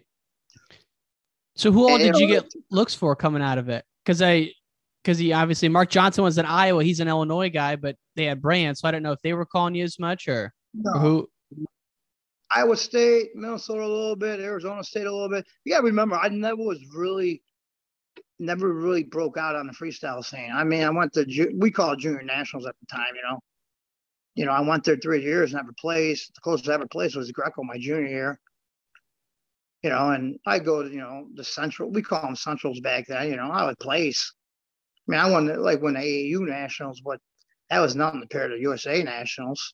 [1.56, 3.86] So who all And, did you you get looks for coming out of it?
[4.08, 4.54] Because I,
[5.04, 6.82] because he obviously Mark Johnson was in Iowa.
[6.82, 9.46] He's an Illinois guy, but they had Brand, so I don't know if they were
[9.46, 10.91] calling you as much or, No.
[10.93, 11.30] or who.
[12.56, 15.46] Iowa State, Minnesota a little bit, Arizona State a little bit.
[15.65, 17.43] You got to remember, I never was really,
[18.39, 20.52] never really broke out on the freestyle scene.
[20.54, 21.26] I mean, I went to
[21.58, 23.39] we call it junior nationals at the time, you know.
[24.36, 26.34] You know, I went there three years, never placed.
[26.34, 28.39] The closest I ever placed was Greco my junior year.
[29.84, 31.92] You know, and I go to you know the central.
[31.92, 33.30] We call them centrals back then.
[33.30, 34.34] You know, I would place.
[35.08, 37.20] I mean, I won like won the AAU nationals, but
[37.70, 39.74] that was nothing compared to USA nationals.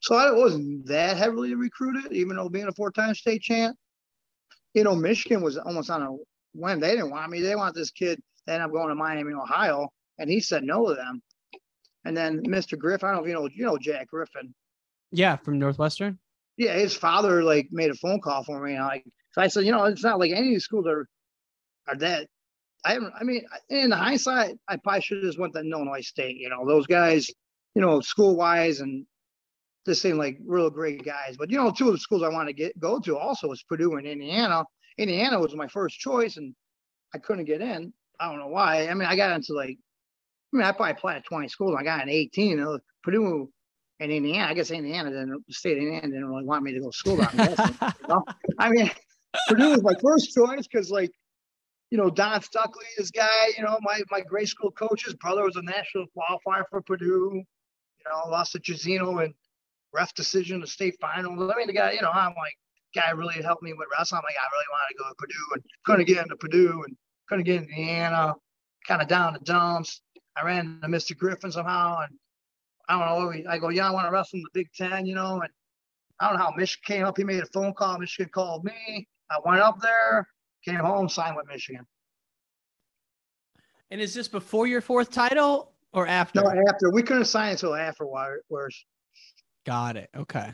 [0.00, 3.76] So I wasn't that heavily recruited, even though being a four-time state champ.
[4.74, 6.16] You know, Michigan was almost on a
[6.54, 6.80] whim.
[6.80, 7.40] They didn't want me.
[7.40, 9.88] They want this kid to end up going to Miami, Ohio,
[10.18, 11.20] and he said no to them.
[12.04, 12.78] And then Mr.
[12.78, 14.54] Griffin, I don't know if you know, you know Jack Griffin.
[15.10, 16.18] Yeah, from Northwestern.
[16.56, 18.74] Yeah, his father like made a phone call for me.
[18.74, 21.06] And like, so I said, you know, it's not like any of these schools are
[21.86, 22.28] are that.
[22.84, 22.98] I.
[23.18, 26.36] I mean, in hindsight, I probably should have just went to Illinois State.
[26.36, 27.28] You know, those guys,
[27.74, 29.04] you know, school wise and
[29.88, 31.36] this seemed like real great guys.
[31.38, 33.62] But you know, two of the schools I want to get go to also was
[33.62, 34.64] Purdue and Indiana.
[34.98, 36.54] Indiana was my first choice, and
[37.14, 37.92] I couldn't get in.
[38.20, 38.88] I don't know why.
[38.88, 39.78] I mean, I got into like,
[40.52, 41.76] I mean, I probably applied at 20 schools.
[41.78, 42.60] I got in 18.
[42.60, 43.50] Uh, Purdue
[44.00, 44.50] and Indiana.
[44.50, 45.42] I guess Indiana didn't.
[45.46, 47.16] The state of Indiana didn't really want me to go to school.
[47.16, 48.24] Down you know?
[48.58, 48.90] I mean,
[49.48, 51.10] Purdue was my first choice because like
[51.90, 55.56] you know, Don Stuckley, this guy, you know, my, my grade school coach's brother was
[55.56, 59.32] a national qualifier for Purdue, you know, lost to Jazino and
[59.94, 61.50] ref decision, the state final.
[61.50, 62.54] I mean, the guy, you know, I'm like,
[62.94, 64.18] guy really helped me with wrestling.
[64.18, 66.96] I'm like, I really wanted to go to Purdue and couldn't get into Purdue and
[67.28, 68.34] couldn't get into Indiana,
[68.86, 70.02] kind of down the dumps.
[70.36, 71.16] I ran into Mr.
[71.16, 72.18] Griffin somehow and
[72.88, 73.50] I don't know.
[73.50, 75.50] I go, yeah, I want to wrestle in the Big Ten, you know, and
[76.20, 77.16] I don't know how Michigan came up.
[77.16, 77.98] He made a phone call.
[77.98, 79.06] Michigan called me.
[79.30, 80.28] I went up there,
[80.64, 81.86] came home, signed with Michigan.
[83.90, 86.42] And is this before your fourth title or after?
[86.42, 86.90] No, after.
[86.90, 88.84] We couldn't sign until afterwards.
[89.64, 90.10] Got it.
[90.16, 90.52] Okay.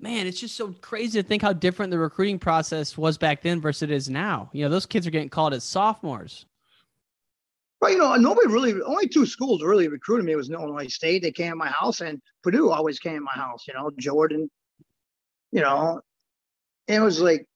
[0.00, 3.60] Man, it's just so crazy to think how different the recruiting process was back then
[3.60, 4.50] versus it is now.
[4.52, 6.46] You know, those kids are getting called as sophomores.
[7.80, 10.32] Well, you know, nobody really, only two schools really recruited me.
[10.32, 11.22] It was Illinois State.
[11.22, 13.64] They came to my house, and Purdue always came to my house.
[13.68, 14.50] You know, Jordan.
[15.52, 16.00] You know,
[16.88, 17.46] it was like,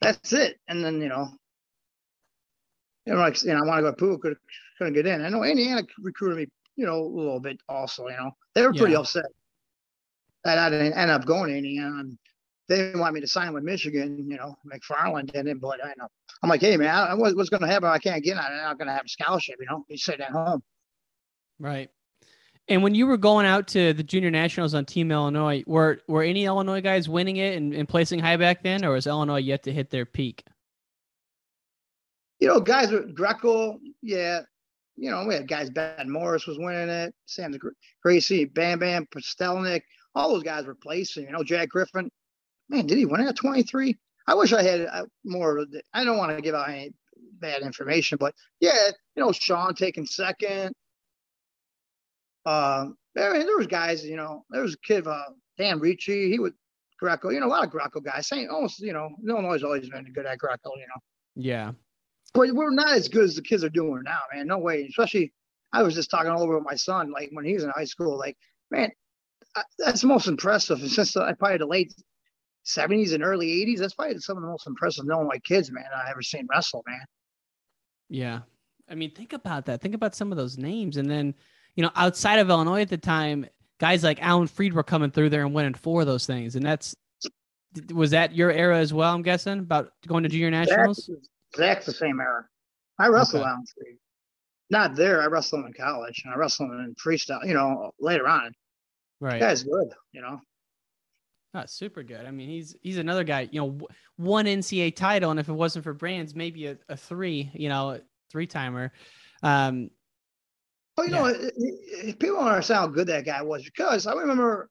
[0.00, 0.58] that's it.
[0.68, 1.28] And then you know,
[3.06, 4.36] you know, like you know, I want to go to Purdue, could,
[4.78, 5.24] couldn't get in.
[5.24, 8.08] I know Indiana recruited me, you know, a little bit also.
[8.08, 9.00] You know, they were pretty yeah.
[9.00, 9.26] upset
[10.44, 12.00] that I didn't end up going to Indiana.
[12.00, 12.18] And
[12.68, 14.30] they didn't want me to sign with Michigan.
[14.30, 16.08] You know, McFarland didn't, but I know.
[16.42, 17.88] I'm like, hey man, I, what's going to happen?
[17.88, 18.32] I can't get.
[18.32, 19.56] In, I'm not going to have a scholarship.
[19.60, 20.62] You know, you sit at home.
[21.58, 21.90] Right.
[22.68, 26.22] And when you were going out to the junior nationals on Team Illinois, were were
[26.22, 29.62] any Illinois guys winning it and, and placing high back then, or was Illinois yet
[29.64, 30.44] to hit their peak?
[32.40, 34.42] You know, guys with Greco, yeah.
[34.96, 35.70] You know, we had guys.
[35.70, 37.14] Ben Morris was winning it.
[37.26, 37.56] Sam
[38.02, 39.82] Gracie, Bam Bam, Pastelnik,
[40.14, 41.24] all those guys were placing.
[41.24, 42.10] You know, Jack Griffin.
[42.68, 43.96] Man, did he win at 23?
[44.26, 45.64] I wish I had uh, more.
[45.94, 46.92] I don't want to give out any
[47.40, 50.74] bad information, but yeah, you know, Sean taking second.
[52.46, 55.22] Um, I mean, there was guys, you know, there was a kid, uh,
[55.58, 56.54] Dan Ricci, he would
[56.98, 58.28] Greco, you know, a lot of Greco guys.
[58.28, 61.00] Saying almost, you know, Illinois always been good at Greco, you know.
[61.34, 61.72] Yeah.
[62.34, 64.46] But we're not as good as the kids are doing now, man.
[64.46, 64.86] No way.
[64.88, 65.32] Especially,
[65.72, 67.84] I was just talking all over with my son, like when he was in high
[67.84, 68.18] school.
[68.18, 68.36] Like,
[68.70, 68.90] man,
[69.78, 70.78] that's the most impressive.
[70.90, 71.94] Since I probably the late
[72.66, 76.10] 70s and early 80s, that's probably some of the most impressive Illinois kids, man, I
[76.10, 77.04] ever seen wrestle, man.
[78.10, 78.40] Yeah.
[78.90, 79.80] I mean, think about that.
[79.80, 80.96] Think about some of those names.
[80.96, 81.34] And then,
[81.78, 83.46] you know, outside of Illinois at the time,
[83.78, 86.56] guys like Alan Fried were coming through there and winning four of those things.
[86.56, 86.96] And that's,
[87.94, 91.08] was that your era as well, I'm guessing, about going to junior nationals?
[91.52, 92.44] Exactly the same era.
[92.98, 93.48] I wrestled okay.
[93.48, 93.96] Alan Fried.
[94.70, 95.22] Not there.
[95.22, 98.50] I wrestled him in college and I wrestled him in freestyle, you know, later on.
[99.20, 99.38] Right.
[99.38, 100.40] Guy's good, you know.
[101.54, 102.26] Oh, super good.
[102.26, 103.48] I mean, he's he's another guy.
[103.52, 107.52] You know, one NCAA title, and if it wasn't for Brands, maybe a, a three.
[107.54, 108.00] You know,
[108.32, 108.92] three timer.
[109.44, 109.90] Um,
[110.98, 112.06] well, you yeah.
[112.06, 114.68] know, people don't understand how good that guy was because I remember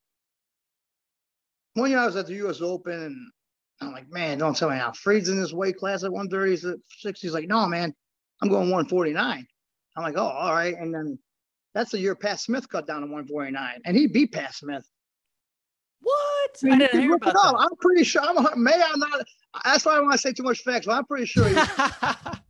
[1.75, 2.59] one year I was at the U.S.
[2.59, 3.31] Open, and
[3.79, 6.79] I'm like, man, don't tell me how Fried's in this weight class at 130s, at
[7.05, 7.31] 60s.
[7.31, 7.93] Like, no, man,
[8.41, 9.47] I'm going 149.
[9.95, 10.75] I'm like, oh, all right.
[10.75, 11.17] And then
[11.73, 14.85] that's the year Pat Smith cut down to 149, and he beat Pat Smith.
[16.01, 16.57] What?
[16.65, 17.55] I, didn't hear about that.
[17.57, 18.21] I'm pretty sure.
[18.21, 19.25] I'm may I'm not.
[19.63, 21.49] That's why I don't want to say too much facts, but I'm pretty sure.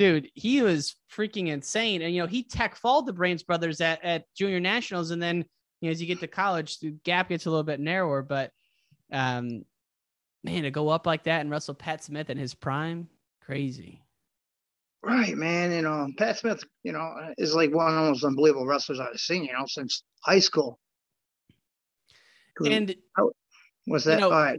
[0.00, 4.02] Dude, he was freaking insane, and you know he tech followed the Brands brothers at
[4.02, 5.44] at junior nationals, and then
[5.82, 8.22] you know as you get to college, the gap gets a little bit narrower.
[8.22, 8.50] But
[9.12, 9.66] um,
[10.42, 13.10] man, to go up like that and wrestle Pat Smith in his prime,
[13.42, 14.02] crazy.
[15.02, 15.70] Right, man.
[15.70, 19.20] You know, Pat Smith, you know, is like one of the most unbelievable wrestlers I've
[19.20, 20.78] seen, you know, since high school.
[22.64, 22.94] And
[23.86, 24.14] was that?
[24.14, 24.58] You know, All right.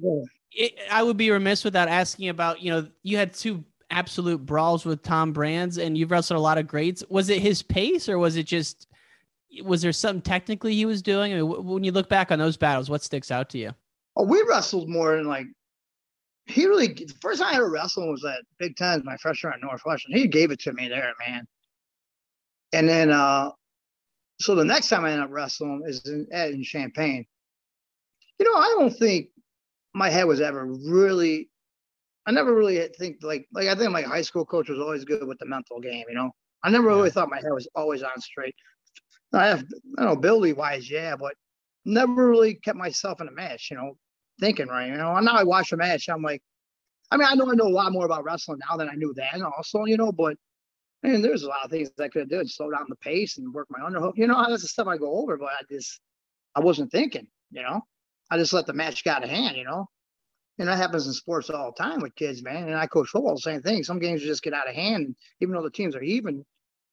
[0.51, 4.85] It, I would be remiss without asking about, you know, you had two absolute brawls
[4.85, 7.03] with Tom Brands and you've wrestled a lot of greats.
[7.09, 8.87] Was it his pace or was it just,
[9.63, 11.33] was there something technically he was doing?
[11.33, 13.71] I mean, when you look back on those battles, what sticks out to you?
[14.15, 15.45] Oh, we wrestled more than like
[16.47, 19.61] he really the first time I ever wrestled was at Big Ten, my freshman at
[19.61, 20.13] Northwestern.
[20.13, 21.47] He gave it to me there, man.
[22.73, 23.51] And then, uh,
[24.39, 27.25] so the next time I end up wrestling is in, in Champaign.
[28.39, 29.27] You know, I don't think
[29.93, 31.50] my head was ever really.
[32.25, 35.27] I never really think like like I think my high school coach was always good
[35.27, 36.05] with the mental game.
[36.07, 36.31] You know,
[36.63, 38.55] I never really thought my head was always on straight.
[39.33, 39.63] I have,
[39.97, 41.33] I don't know, ability wise, yeah, but
[41.85, 43.69] never really kept myself in a match.
[43.71, 43.93] You know,
[44.39, 44.87] thinking right.
[44.87, 46.41] You know, now I watch a match, I'm like,
[47.11, 49.13] I mean, I know I know a lot more about wrestling now than I knew
[49.15, 49.43] then.
[49.43, 50.35] Also, you know, but
[51.03, 53.53] and there's a lot of things I could have done, slow down the pace and
[53.53, 54.13] work my underhook.
[54.15, 55.99] You know, that's the stuff I go over, but I just
[56.55, 57.27] I wasn't thinking.
[57.51, 57.81] You know,
[58.29, 59.57] I just let the match get out of hand.
[59.57, 59.87] You know,
[60.61, 62.67] and that happens in sports all the time with kids, man.
[62.67, 63.83] And I coach football, the same thing.
[63.83, 66.45] Some games just get out of hand, even though the teams are even.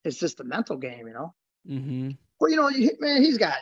[0.04, 1.35] It's just a mental game, you know.
[1.68, 2.12] Mm-hmm.
[2.40, 3.59] Well, you know, man, he's got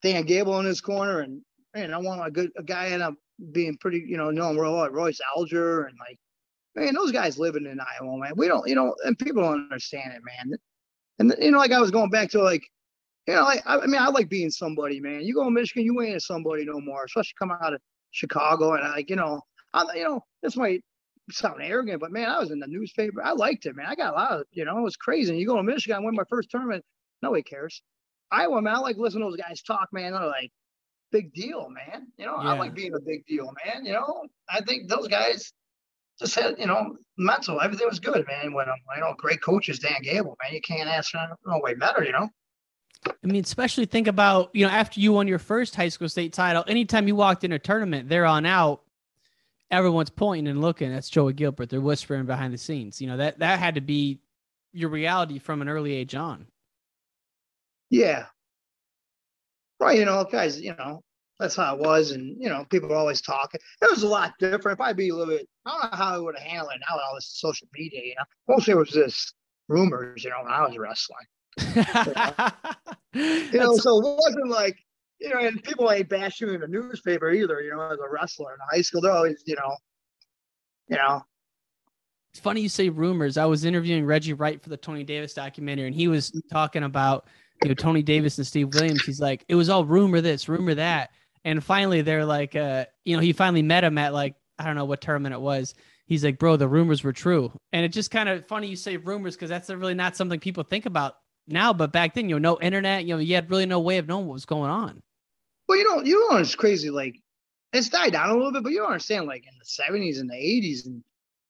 [0.00, 1.42] Dan Gable in his corner, and
[1.74, 3.14] man, I want a good a guy end up
[3.50, 6.20] being pretty, you know, knowing Royce Alger and like
[6.76, 8.34] man, those guys living in Iowa, man.
[8.36, 10.56] We don't, you know, and people don't understand it, man.
[11.18, 12.62] And you know, like I was going back to like,
[13.26, 15.22] you know, like I, mean, I like being somebody, man.
[15.22, 17.80] You go to Michigan, you ain't a somebody no more, especially come out of
[18.12, 19.40] Chicago and like, you know,
[19.74, 20.82] I, you know, this might
[21.30, 23.22] sound arrogant, but man, I was in the newspaper.
[23.22, 23.86] I liked it, man.
[23.86, 25.36] I got a lot of, you know, it was crazy.
[25.36, 26.84] You go to Michigan, I win my first tournament.
[27.22, 27.82] Nobody cares.
[28.30, 30.12] Iowa, man, I like listening to those guys talk, man.
[30.12, 30.50] They're like,
[31.10, 32.06] big deal, man.
[32.16, 32.50] You know, yeah.
[32.50, 33.84] I like being a big deal, man.
[33.84, 35.52] You know, I think those guys,
[36.18, 37.60] just had, you know, mental.
[37.60, 38.52] Everything was good, man.
[38.52, 42.04] When you know, great coaches, Dan Gable, man, you can't ask for no way better,
[42.04, 42.28] you know.
[43.06, 46.32] I mean, especially think about, you know, after you won your first high school state
[46.32, 48.82] title, anytime you walked in a tournament, there on out,
[49.70, 50.92] everyone's pointing and looking.
[50.92, 51.70] That's Joey Gilbert.
[51.70, 53.00] They're whispering behind the scenes.
[53.00, 54.20] You know, that that had to be
[54.72, 56.46] your reality from an early age on.
[57.90, 58.26] Yeah.
[59.80, 61.02] Right, you know, guys, you know,
[61.40, 62.12] that's how it was.
[62.12, 63.60] And, you know, people were always talking.
[63.82, 64.78] It was a lot different.
[64.78, 66.96] Probably be a little bit, I don't know how I would have handled it now
[66.96, 68.24] with all this social media, you know.
[68.48, 69.34] Mostly it was just
[69.68, 71.26] rumors, you know, when I was wrestling.
[73.14, 74.76] you know, so it wasn't like,
[75.20, 78.08] you know, and people ain't bashing you in the newspaper either, you know, as a
[78.10, 79.00] wrestler in high school.
[79.00, 79.76] They're always, you know,
[80.88, 81.22] you know.
[82.32, 83.36] It's funny you say rumors.
[83.36, 87.26] I was interviewing Reggie Wright for the Tony Davis documentary, and he was talking about,
[87.62, 89.04] you know, Tony Davis and Steve Williams.
[89.04, 91.10] He's like, it was all rumor this, rumor that.
[91.44, 94.76] And finally, they're like, uh, you know, he finally met him at like, I don't
[94.76, 95.74] know what tournament it was.
[96.06, 97.52] He's like, bro, the rumors were true.
[97.72, 100.62] And it's just kind of funny you say rumors because that's really not something people
[100.62, 101.72] think about now.
[101.72, 104.06] But back then, you know, no internet, you know, you had really no way of
[104.06, 105.00] knowing what was going on.
[105.68, 106.90] Well, you know, you know, it's crazy.
[106.90, 107.16] Like,
[107.72, 110.28] it's died down a little bit, but you don't understand, like in the 70s and
[110.28, 111.02] the 80s and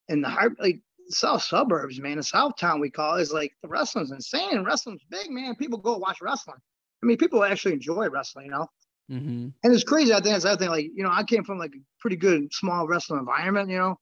[0.09, 3.53] in the heart, like South suburbs, man, the South town we call it, is like
[3.63, 4.65] the wrestling's insane.
[4.65, 5.57] Wrestling's big, man.
[5.57, 6.59] People go watch wrestling.
[7.03, 8.69] I mean, people actually enjoy wrestling, you know.
[9.11, 9.49] Mm-hmm.
[9.65, 10.13] And it's crazy.
[10.13, 10.71] I think that's the other thing.
[10.71, 13.99] Like, you know, I came from like a pretty good small wrestling environment, you know,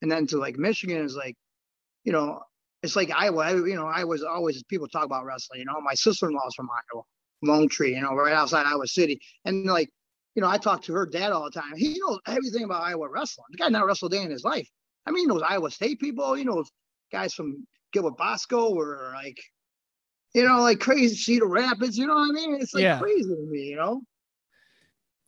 [0.00, 1.36] and then to like Michigan is like,
[2.04, 2.40] you know,
[2.84, 3.38] it's like Iowa.
[3.38, 5.60] I, you know, I was always people talk about wrestling.
[5.60, 7.02] You know, my sister-in-law's from Iowa,
[7.42, 9.88] Lone Tree, you know, right outside Iowa City, and like,
[10.34, 11.76] you know, I talk to her dad all the time.
[11.76, 13.46] He knows everything about Iowa wrestling.
[13.50, 14.68] The guy never wrestled a day in his life.
[15.06, 16.34] I mean, he knows Iowa State people.
[16.34, 16.70] He knows
[17.10, 19.38] guys from Gilbert Bosco or like,
[20.34, 21.96] you know, like crazy Cedar Rapids.
[21.96, 22.56] You know what I mean?
[22.60, 22.98] It's like yeah.
[22.98, 23.60] crazy to me.
[23.60, 24.02] You know.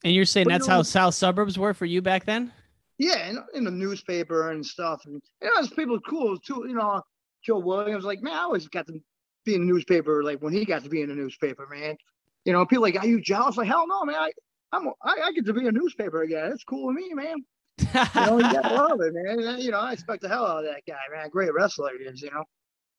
[0.04, 2.52] And you're saying but, that's you know, how South suburbs were for you back then?
[2.98, 5.02] Yeah, in, in the newspaper and stuff.
[5.06, 6.64] And you know, there's people cool too.
[6.68, 7.00] You know,
[7.46, 9.00] Joe Williams, like, man, I always got to
[9.44, 11.96] be in the newspaper, like when he got to be in the newspaper, man.
[12.44, 13.56] You know, people like, are you jealous?
[13.56, 14.16] Like, hell no, man.
[14.16, 14.30] I,
[14.72, 16.50] I'm, I, I get to be a newspaper again.
[16.52, 17.36] It's cool with me, man.
[17.78, 19.60] you know, you gotta love it, man.
[19.60, 21.28] You know, I expect the hell out of that guy, man.
[21.30, 22.44] Great wrestler he is, you know.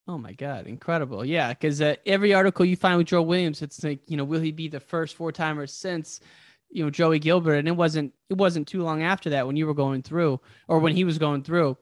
[0.07, 1.25] Oh my God, incredible!
[1.25, 4.39] Yeah, because uh, every article you find with Joe Williams, it's like, you know, will
[4.39, 6.21] he be the first four timer since
[6.69, 9.65] you know Joey Gilbert, and it wasn't it wasn't too long after that when you
[9.65, 11.77] were going through or when he was going through.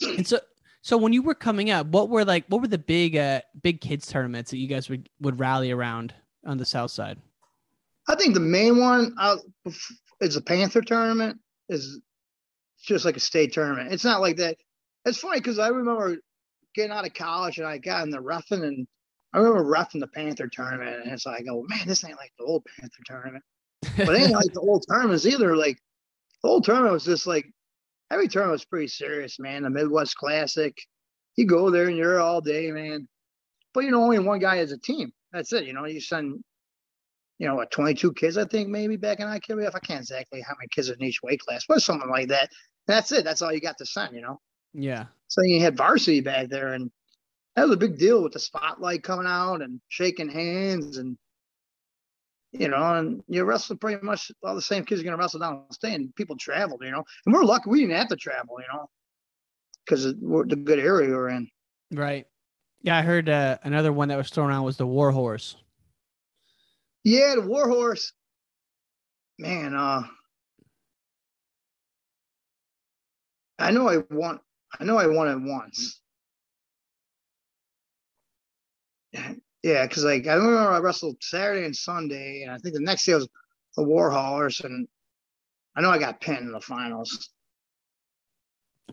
[0.00, 0.38] And so
[0.82, 3.80] so when you were coming up, what were like what were the big uh big
[3.80, 6.14] kids tournaments that you guys would would rally around
[6.46, 7.18] on the south side?
[8.08, 9.36] I think the main one uh,
[10.20, 11.38] is a Panther tournament.
[11.68, 12.00] Is
[12.82, 13.92] just like a state tournament.
[13.92, 14.56] It's not like that.
[15.04, 16.16] It's funny because I remember
[16.74, 18.86] getting out of college and I got in the roughing and
[19.34, 22.44] I remember roughing the Panther tournament and it's like, oh man, this ain't like the
[22.44, 23.44] old Panther tournament.
[23.96, 25.56] But it ain't like the old tournaments either.
[25.56, 25.78] Like
[26.42, 27.46] the old tournament was just like
[28.10, 29.62] every tournament was pretty serious, man.
[29.62, 30.76] The Midwest Classic,
[31.36, 33.08] you go there and you're all day, man.
[33.74, 35.12] But you know, only one guy as a team.
[35.32, 35.64] That's it.
[35.64, 36.42] You know, you send,
[37.38, 39.74] you know, what 22 kids, I think maybe back in IKBF.
[39.74, 42.50] I can't exactly how many kids in each weight class, but something like that.
[42.86, 43.24] That's it.
[43.24, 44.14] That's all you got to send.
[44.14, 44.40] You know.
[44.72, 45.06] Yeah.
[45.28, 46.90] So you had varsity back there, and
[47.54, 51.18] that was a big deal with the spotlight coming out and shaking hands and
[52.58, 55.40] you know, and you wrestle pretty much all the same kids are going to wrestle
[55.40, 55.94] down the state.
[55.94, 58.88] and people traveled, you know, and we're lucky we didn't have to travel, you know,
[59.84, 61.48] because the good area we're in.
[61.92, 62.26] Right.
[62.82, 65.56] Yeah, I heard uh, another one that was thrown around was the War Horse.
[67.04, 68.12] Yeah, the War Horse.
[69.38, 70.02] Man, uh,
[73.58, 74.40] I know I won.
[74.78, 76.00] I know I won it once.
[79.68, 83.04] Yeah, because like I remember I wrestled Saturday and Sunday, and I think the next
[83.04, 83.28] day was
[83.76, 84.88] the War Horse, and
[85.76, 87.28] I know I got pinned in the finals.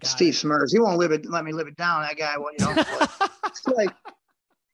[0.02, 0.38] Got Steve it.
[0.38, 1.26] Smurs, he won't live it.
[1.26, 2.02] Let me live it down.
[2.02, 2.76] That guy, well, you know.
[2.76, 3.90] but it's like,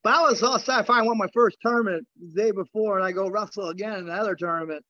[0.03, 0.41] but I was.
[0.41, 4.09] If I won my first tournament the day before, and I go wrestle again in
[4.09, 4.83] another tournament,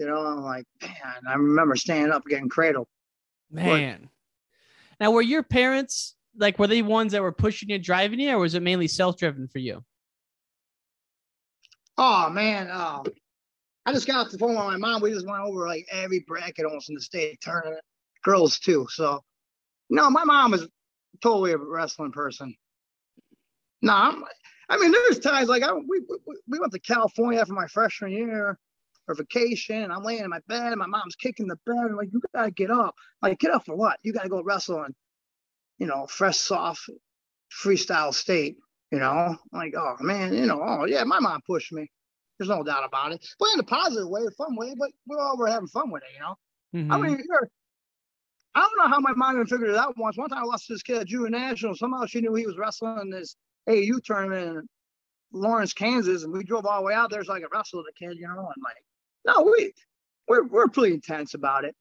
[0.00, 1.22] you know, I'm like, man.
[1.28, 2.88] I remember standing up getting cradled.
[3.48, 4.10] Man.
[4.98, 8.38] Now, were your parents like were they ones that were pushing you, driving you, or
[8.38, 9.84] was it mainly self-driven for you?
[11.98, 13.04] Oh man, oh,
[13.86, 15.02] I just got off the phone with my mom.
[15.02, 17.82] We just went over like every bracket almost in the state tournament,
[18.24, 18.86] girls too.
[18.90, 19.22] So,
[19.90, 20.66] no, my mom is
[21.22, 22.54] totally a wrestling person.
[23.82, 24.24] No, I'm,
[24.68, 28.12] I mean, there's times like I we, we we went to California for my freshman
[28.12, 28.58] year
[29.06, 29.82] for vacation.
[29.82, 31.76] And I'm laying in my bed, and my mom's kicking the bed.
[31.76, 32.94] And like, you gotta get up.
[33.22, 33.98] Like, get up for what?
[34.02, 34.94] You gotta go wrestle in,
[35.78, 36.88] you know, fresh, soft,
[37.64, 38.56] freestyle state.
[38.90, 41.90] You know, like, oh man, you know, oh yeah, my mom pushed me.
[42.38, 43.26] There's no doubt about it.
[43.38, 46.02] But in a positive way, a fun way, but we're all were having fun with
[46.04, 46.36] it, you know.
[46.74, 46.92] Mm-hmm.
[46.92, 47.50] I mean, you're,
[48.54, 50.16] I don't know how my mom even figured it out once.
[50.16, 51.74] One time I lost this kid at Junior National.
[51.74, 53.36] Somehow she knew he was wrestling in this
[53.68, 54.68] AAU tournament in
[55.32, 57.92] Lawrence, Kansas, and we drove all the way out there so I could wrestle the
[58.06, 58.38] kid, you know.
[58.38, 58.84] And like,
[59.26, 59.72] no, we
[60.26, 61.74] we're we're pretty intense about it.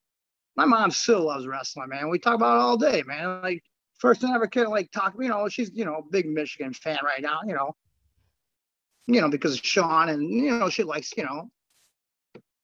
[0.56, 2.10] My mom still loves wrestling, man.
[2.10, 3.42] We talk about it all day, man.
[3.42, 3.64] Like
[3.98, 7.00] first time ever kid like talk, you know, she's you know a big Michigan fan
[7.04, 7.74] right now, you know.
[9.10, 11.50] You know, because of Sean and you know, she likes, you know,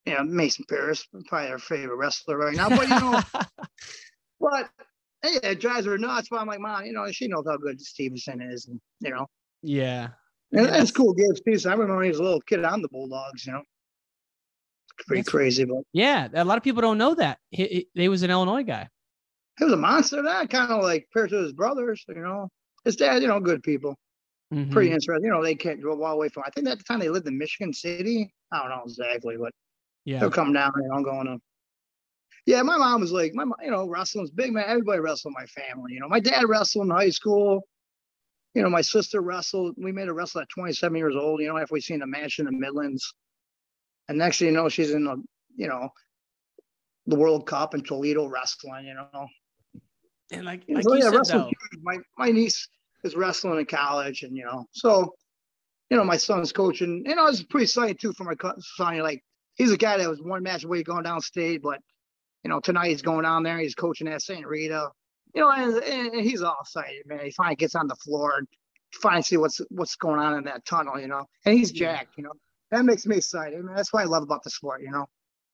[0.05, 2.67] you know, Mason Parris, probably her favorite wrestler right now.
[2.67, 3.21] But you know,
[4.41, 4.69] but
[5.21, 6.27] hey, it drives her nuts.
[6.29, 9.25] But I'm like, mom, you know, she knows how good Steveson is, and you know,
[9.61, 10.09] Yeah.
[10.51, 11.13] and it's cool.
[11.13, 11.67] Gabe Steveson.
[11.67, 13.45] I remember when he was a little kid on the Bulldogs.
[13.45, 13.61] You know,
[14.97, 16.27] it's pretty That's- crazy, but Yeah.
[16.33, 17.39] A lot of people don't know that.
[17.51, 18.89] He, he, he was an Illinois guy.
[19.57, 20.21] He was a monster.
[20.21, 22.03] That kind of like paired to his brothers.
[22.07, 22.49] You know,
[22.85, 23.21] his dad.
[23.21, 23.95] You know, good people.
[24.53, 24.71] Mhm.
[24.71, 25.23] Pretty interesting.
[25.25, 26.43] You know, they can't drove all the way from.
[26.45, 28.31] I think at the time they lived in Michigan City.
[28.51, 29.51] I don't know exactly, but
[30.05, 30.19] Yeah.
[30.19, 30.71] they'll come down.
[30.75, 31.37] You know, going to.
[32.45, 34.65] Yeah, my mom was like, my, mo- you know, wrestling's big, man.
[34.67, 35.93] Everybody wrestled in my family.
[35.93, 37.63] You know, my dad wrestled in high school.
[38.53, 39.75] You know, my sister wrestled.
[39.77, 41.39] We made her wrestle at 27 years old.
[41.41, 43.13] You know, after we seen a match in the Midlands,
[44.09, 45.23] and next thing you know, she's in the,
[45.55, 45.89] you know,
[47.07, 48.85] the World Cup in Toledo wrestling.
[48.87, 49.27] You know,
[50.31, 51.51] And like, like so yeah, said, though.
[51.81, 52.67] My my niece
[53.03, 55.13] is wrestling in college, and you know, so
[55.89, 57.03] you know, my son's coaching.
[57.05, 58.33] You know, it's pretty exciting too for my
[58.77, 58.99] son.
[58.99, 59.23] Like
[59.55, 61.79] he's a guy that was one match away going downstate, but
[62.43, 63.57] you know, tonight he's going down there.
[63.59, 64.45] He's coaching at St.
[64.45, 64.89] Rita.
[65.35, 67.25] You know, and, and he's all excited, man.
[67.25, 68.47] He finally gets on the floor and
[69.01, 70.99] finally see what's what's going on in that tunnel.
[70.99, 72.17] You know, and he's jacked.
[72.17, 72.33] You know,
[72.71, 73.75] that makes me excited, man.
[73.75, 74.81] That's what I love about the sport.
[74.81, 75.05] You know,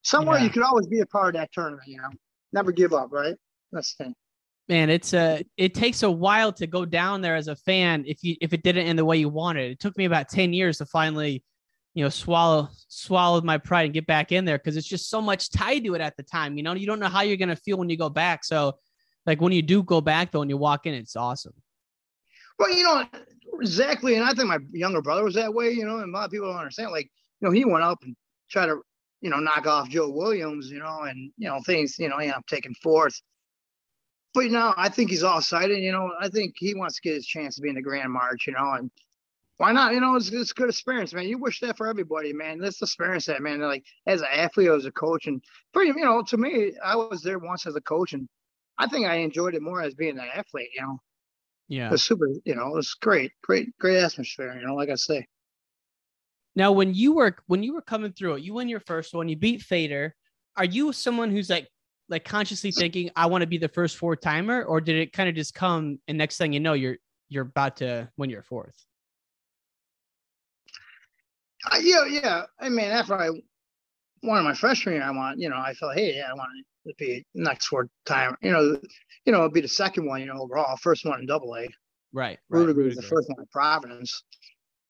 [0.04, 0.46] somewhere Yeah.
[0.46, 1.88] you could always be a part of that tournament.
[1.88, 2.10] You know,
[2.54, 3.36] never give up, right?
[3.72, 4.16] That's the thing.
[4.70, 5.44] Man, it's a.
[5.58, 8.64] It takes a while to go down there as a fan if you if it
[8.64, 9.72] didn't end the way you wanted.
[9.72, 11.44] It took me about ten years to finally,
[11.96, 15.22] you know, swallow swallow my pride and get back in there because it's just so
[15.22, 16.56] much tied to it at the time.
[16.56, 18.46] You know, you don't know how you're gonna feel when you go back.
[18.46, 18.78] So,
[19.26, 21.54] like when you do go back though, and you walk in, it's awesome.
[22.60, 23.06] Well, you know,
[23.62, 24.16] exactly.
[24.16, 26.32] And I think my younger brother was that way, you know, and a lot of
[26.32, 26.92] people don't understand.
[26.92, 27.10] Like,
[27.40, 28.16] you know, he went up and
[28.52, 28.82] tried to,
[29.22, 32.26] you know, knock off Joe Williams, you know, and, you know, things, you know, he
[32.26, 33.20] ended up taking fourth.
[34.34, 36.12] But now I think he's all excited, you know.
[36.20, 38.54] I think he wants to get his chance to be in the Grand March, you
[38.54, 38.92] know, and
[39.58, 39.94] why not?
[39.94, 41.28] You know, it's, it's a good experience, man.
[41.28, 42.60] You wish that for everybody, man.
[42.62, 43.60] Let's experience that, man.
[43.60, 47.22] Like as an athlete, as a coach, and pretty, you know, to me, I was
[47.22, 48.30] there once as a coach, and
[48.78, 51.00] I think I enjoyed it more as being an athlete, you know.
[51.68, 51.88] Yeah.
[51.88, 54.96] It was super, you know, it was great, great, great atmosphere, you know, like I
[54.96, 55.28] say.
[56.56, 59.28] Now, when you were when you were coming through it, you win your first one,
[59.28, 60.16] you beat Fader.
[60.56, 61.68] Are you someone who's like
[62.10, 65.30] like consciously thinking I want to be the first four timer, or did it kind
[65.30, 66.98] of just come and next thing you know you're
[67.30, 68.76] you're about to win your fourth?
[71.72, 72.44] Uh, yeah, yeah.
[72.60, 73.30] I mean, after I
[74.24, 76.50] won my freshman year, I want, you know, I felt, hey, yeah, I want
[76.88, 78.38] to be next four timer.
[78.42, 78.80] you know,
[79.26, 81.62] you know, it'd be the second one, you know, overall, first one in double A.
[81.62, 81.72] Right.
[82.14, 82.40] right.
[82.50, 84.24] Rudiger was the first one in Providence.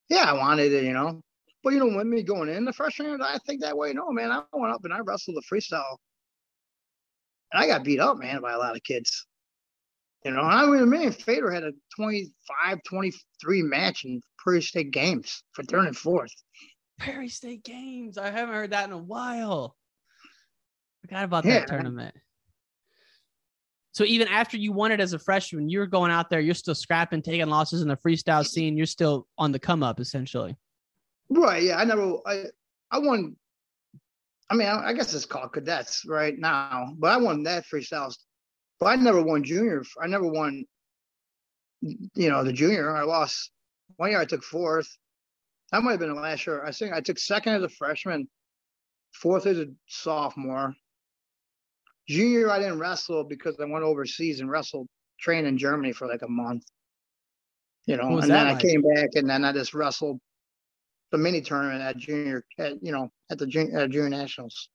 [0.10, 1.22] Yeah, I wanted it, you know.
[1.64, 3.92] But you know, when me going in the freshman year, I think that way.
[3.92, 5.98] No, man, I went up and I wrestled the freestyle,
[7.52, 9.26] and I got beat up, man, by a lot of kids.
[10.26, 14.92] You know, I mean, me and Fader had a 25, 23 match in Prairie State
[14.92, 16.34] games for third and fourth.
[17.00, 18.18] Prairie State Games.
[18.18, 19.76] I haven't heard that in a while.
[21.02, 22.14] Forgot about Yeah, that tournament.
[23.94, 26.76] So even after you won it as a freshman, you're going out there, you're still
[26.76, 28.78] scrapping, taking losses in the freestyle scene.
[28.78, 30.56] You're still on the come up, essentially.
[31.30, 31.64] Right.
[31.64, 31.78] Yeah.
[31.78, 32.18] I never.
[32.26, 32.46] I
[32.92, 33.36] I won.
[34.50, 38.16] I mean, I, I guess it's called cadets right now, but I won that freestyle.
[38.80, 39.84] But I never won junior.
[40.02, 40.66] I never won.
[41.82, 42.96] You know, the junior.
[42.96, 43.52] I lost
[43.98, 44.20] one year.
[44.20, 44.90] I took fourth.
[45.72, 46.66] That might have been the last year.
[46.66, 48.28] I think I took second as a freshman,
[49.14, 50.74] fourth as a sophomore.
[52.08, 54.88] Junior, I didn't wrestle because I went overseas and wrestled,
[55.20, 56.64] trained in Germany for like a month.
[57.86, 58.58] You know, and then like?
[58.58, 60.20] I came back and then I just wrestled
[61.12, 64.70] the mini tournament at junior, at, you know, at the junior, at uh, junior nationals.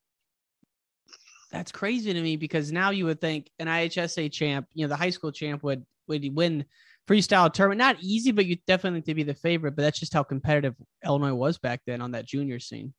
[1.50, 4.96] That's crazy to me because now you would think an IHSA champ, you know, the
[4.96, 6.64] high school champ would would win
[7.08, 7.78] freestyle tournament.
[7.78, 9.76] Not easy, but you definitely to be the favorite.
[9.76, 10.74] But that's just how competitive
[11.04, 12.92] Illinois was back then on that junior scene.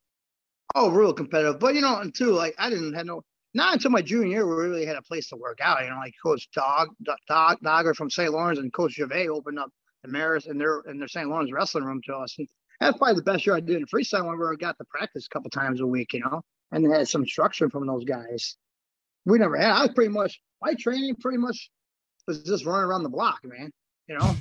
[0.73, 1.59] Oh, real competitive.
[1.59, 3.23] But you know, and too, like I didn't have no
[3.53, 5.83] not until my junior year we really had a place to work out.
[5.83, 6.89] You know, like Coach Dog,
[7.27, 8.31] Dog Dogger from St.
[8.31, 9.69] Lawrence and Coach Gervais opened up
[10.03, 11.29] the Marist and their and their St.
[11.29, 12.36] Lawrence wrestling room to us.
[12.38, 12.47] And
[12.80, 15.30] that's probably the best year I did in freestyle whenever I got to practice a
[15.30, 18.57] couple times a week, you know, and had some structure from those guys.
[19.26, 19.71] We never had.
[19.71, 21.69] I was pretty much my training pretty much
[22.28, 23.71] was just running around the block, man.
[24.07, 24.36] You know,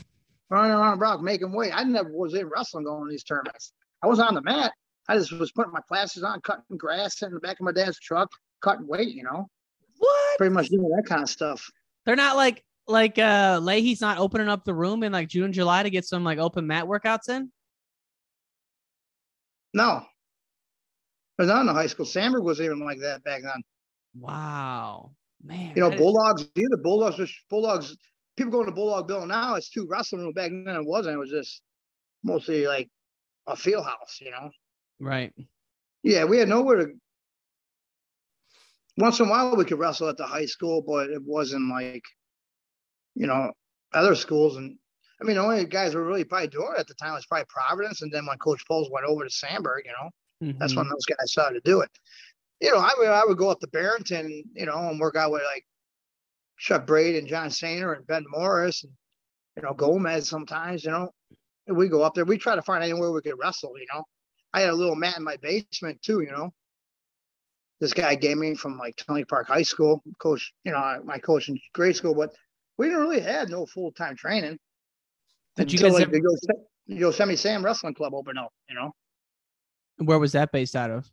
[0.50, 1.72] running around the block, making weight.
[1.74, 3.72] I never was in wrestling going to these tournaments.
[4.02, 4.72] I was on the mat.
[5.08, 7.98] I just was putting my classes on, cutting grass in the back of my dad's
[7.98, 8.30] truck,
[8.62, 9.08] cutting weight.
[9.08, 9.48] You know,
[9.98, 10.38] what?
[10.38, 11.70] Pretty much doing that kind of stuff.
[12.04, 15.82] They're not like like uh Leahy's not opening up the room in like June, July
[15.82, 17.50] to get some like open mat workouts in.
[19.74, 20.02] No.
[21.36, 22.06] But not in the high school.
[22.06, 23.62] Sandburg was even like that back then.
[24.16, 25.10] Wow.
[25.42, 25.72] Man.
[25.74, 26.48] You know, Bulldogs, is...
[26.54, 27.96] the Bulldogs was Bulldogs,
[28.36, 31.16] people going to Bulldog Bill now, it's two wrestling back then it wasn't.
[31.16, 31.60] It was just
[32.22, 32.88] mostly like
[33.46, 34.50] a field house, you know.
[35.00, 35.32] Right.
[36.02, 36.92] Yeah, we had nowhere to
[38.96, 42.04] once in a while we could wrestle at the high school, but it wasn't like,
[43.16, 43.50] you know,
[43.92, 44.78] other schools and
[45.20, 47.46] I mean, the only guys were really probably doing it at the time was probably
[47.48, 50.10] Providence, and then when Coach Poles went over to Sandburg, you know,
[50.42, 50.58] mm-hmm.
[50.58, 50.92] that's when mm-hmm.
[50.92, 51.90] those guys started to do it.
[52.60, 55.30] You know, I would I would go up to Barrington, you know, and work out
[55.30, 55.64] with like
[56.58, 58.92] Chuck Braid and John Sainer and Ben Morris and
[59.56, 60.84] you know Gomez sometimes.
[60.84, 61.10] You know,
[61.68, 62.24] we go up there.
[62.24, 63.78] We try to find anywhere we could wrestle.
[63.78, 64.04] You know,
[64.52, 66.20] I had a little mat in my basement too.
[66.20, 66.52] You know,
[67.80, 70.52] this guy gave me from like Tinley Park High School, coach.
[70.64, 72.34] You know, my coach in grade school, but
[72.78, 74.58] we didn't really have no full time training.
[75.56, 76.12] Did you guys like ever...
[76.12, 78.52] the Yosemite Sam Wrestling Club open up?
[78.68, 78.92] You know,
[79.98, 81.08] where was that based out of?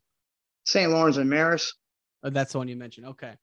[0.65, 0.91] St.
[0.91, 1.69] Lawrence and Marist.
[2.23, 3.07] Oh, that's the one you mentioned.
[3.07, 3.33] Okay.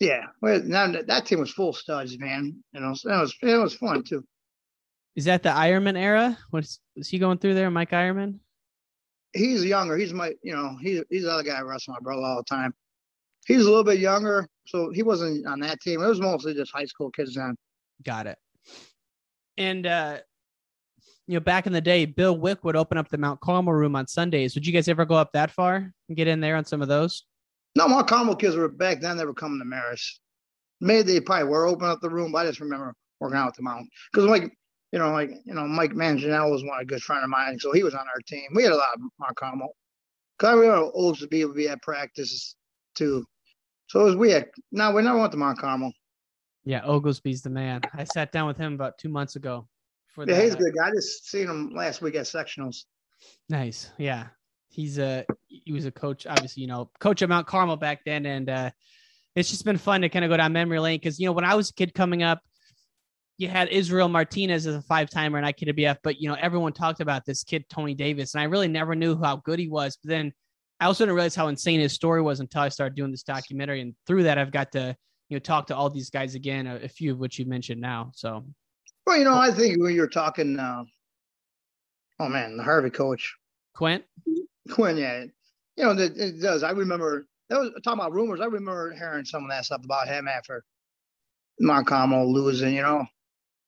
[0.00, 2.56] Yeah, well, now that team was full studs, man.
[2.72, 4.24] You know, that was it was fun too.
[5.14, 6.36] Is that the Ironman era?
[6.50, 8.38] What's is he going through there, Mike Ironman?
[9.34, 9.96] He's younger.
[9.96, 12.44] He's my, you know, he's he's the other guy I wrestle my brother all the
[12.44, 12.74] time.
[13.46, 16.02] He's a little bit younger, so he wasn't on that team.
[16.02, 17.56] It was mostly just high school kids then.
[18.04, 18.38] Got it.
[19.58, 20.18] And uh
[21.26, 23.94] you know, back in the day, Bill Wick would open up the Mount Carmel room
[23.94, 24.54] on Sundays.
[24.54, 26.88] Would you guys ever go up that far and get in there on some of
[26.88, 27.24] those?
[27.76, 29.16] No, Mount Carmel kids were back then.
[29.16, 30.18] They were coming to Marist.
[30.80, 33.54] Maybe they probably were opening up the room, but I just remember working out at
[33.54, 34.52] the Mount because like
[34.90, 37.72] you know, like you know, Mike Manganiello was one a good friend of mine, so
[37.72, 38.44] he was on our team.
[38.54, 39.74] We had a lot of Mount Carmel.
[40.38, 42.56] Cause I remember Oaks to be able to be at practices
[42.94, 43.24] too.
[43.86, 45.92] So it was we had no, we never went to Mount Carmel.
[46.64, 47.80] Yeah, Oglesby's the man.
[47.94, 49.68] I sat down with him about two months ago
[50.12, 50.88] for yeah, he's a good guy.
[50.88, 52.84] I just seen him last week at sectionals.
[53.48, 53.90] Nice.
[53.98, 54.26] Yeah.
[54.68, 58.26] He's a he was a coach, obviously, you know, coach at Mount Carmel back then.
[58.26, 58.70] And uh
[59.34, 61.44] it's just been fun to kind of go down memory lane because you know, when
[61.44, 62.40] I was a kid coming up,
[63.38, 67.00] you had Israel Martinez as a five timer and IKWF, but you know, everyone talked
[67.00, 69.98] about this kid, Tony Davis, and I really never knew how good he was.
[70.02, 70.32] But then
[70.80, 73.80] I also didn't realize how insane his story was until I started doing this documentary.
[73.80, 74.94] And through that, I've got to,
[75.28, 77.80] you know, talk to all these guys again, a, a few of which you mentioned
[77.80, 78.12] now.
[78.14, 78.44] So
[79.06, 80.84] well, you know, I think when you're talking, uh,
[82.20, 83.34] oh man, the Harvey coach,
[83.74, 84.04] Quint,
[84.70, 85.24] Quinn, yeah,
[85.76, 86.62] you know, it, it does.
[86.62, 88.40] I remember that was talking about rumors.
[88.40, 90.64] I remember hearing some of that stuff about him after
[91.84, 93.06] Carmel losing, you know,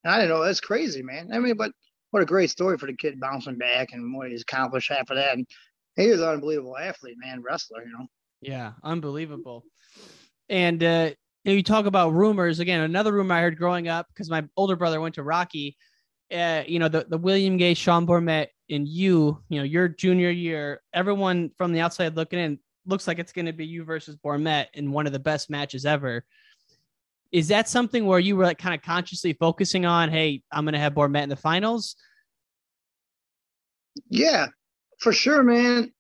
[0.05, 1.31] and I didn't know that's crazy, man.
[1.33, 1.73] I mean, but
[2.11, 5.37] what a great story for the kid bouncing back and what he's accomplished after that.
[5.37, 5.47] And
[5.97, 8.07] he was an unbelievable athlete, man, wrestler, you know.
[8.41, 9.65] Yeah, unbelievable.
[10.49, 11.11] And uh,
[11.53, 12.81] you talk about rumors again.
[12.81, 15.77] Another rumor I heard growing up because my older brother went to Rocky.
[16.33, 19.43] Uh, you know the the William Gay, Sean Bormet, and you.
[19.49, 20.81] You know your junior year.
[20.93, 24.67] Everyone from the outside looking in looks like it's going to be you versus Bormet
[24.75, 26.25] in one of the best matches ever.
[27.33, 30.11] Is that something where you were like kind of consciously focusing on?
[30.11, 31.97] Hey, I'm going to have Bormet in the finals.
[34.09, 34.47] Yeah,
[35.01, 35.94] for sure, man.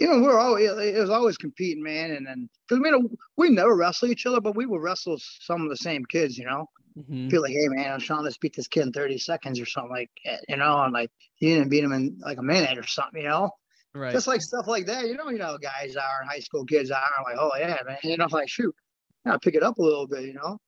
[0.00, 2.12] You know, we we're always it was always competing, man.
[2.12, 5.62] And then because we know we never wrestle each other, but we would wrestle some
[5.62, 6.66] of the same kids, you know.
[6.98, 7.28] Mm-hmm.
[7.28, 9.92] Feel like, hey man, I'm trying to beat this kid in 30 seconds or something
[9.92, 12.86] like that, you know, and like you didn't beat him in like a minute or
[12.86, 13.50] something, you know.
[13.94, 14.12] Right.
[14.12, 16.90] Just like stuff like that, you know, you know, guys are and high school kids
[16.90, 18.74] are like, oh yeah, man, you know, like shoot,
[19.26, 20.58] I pick it up a little bit, you know.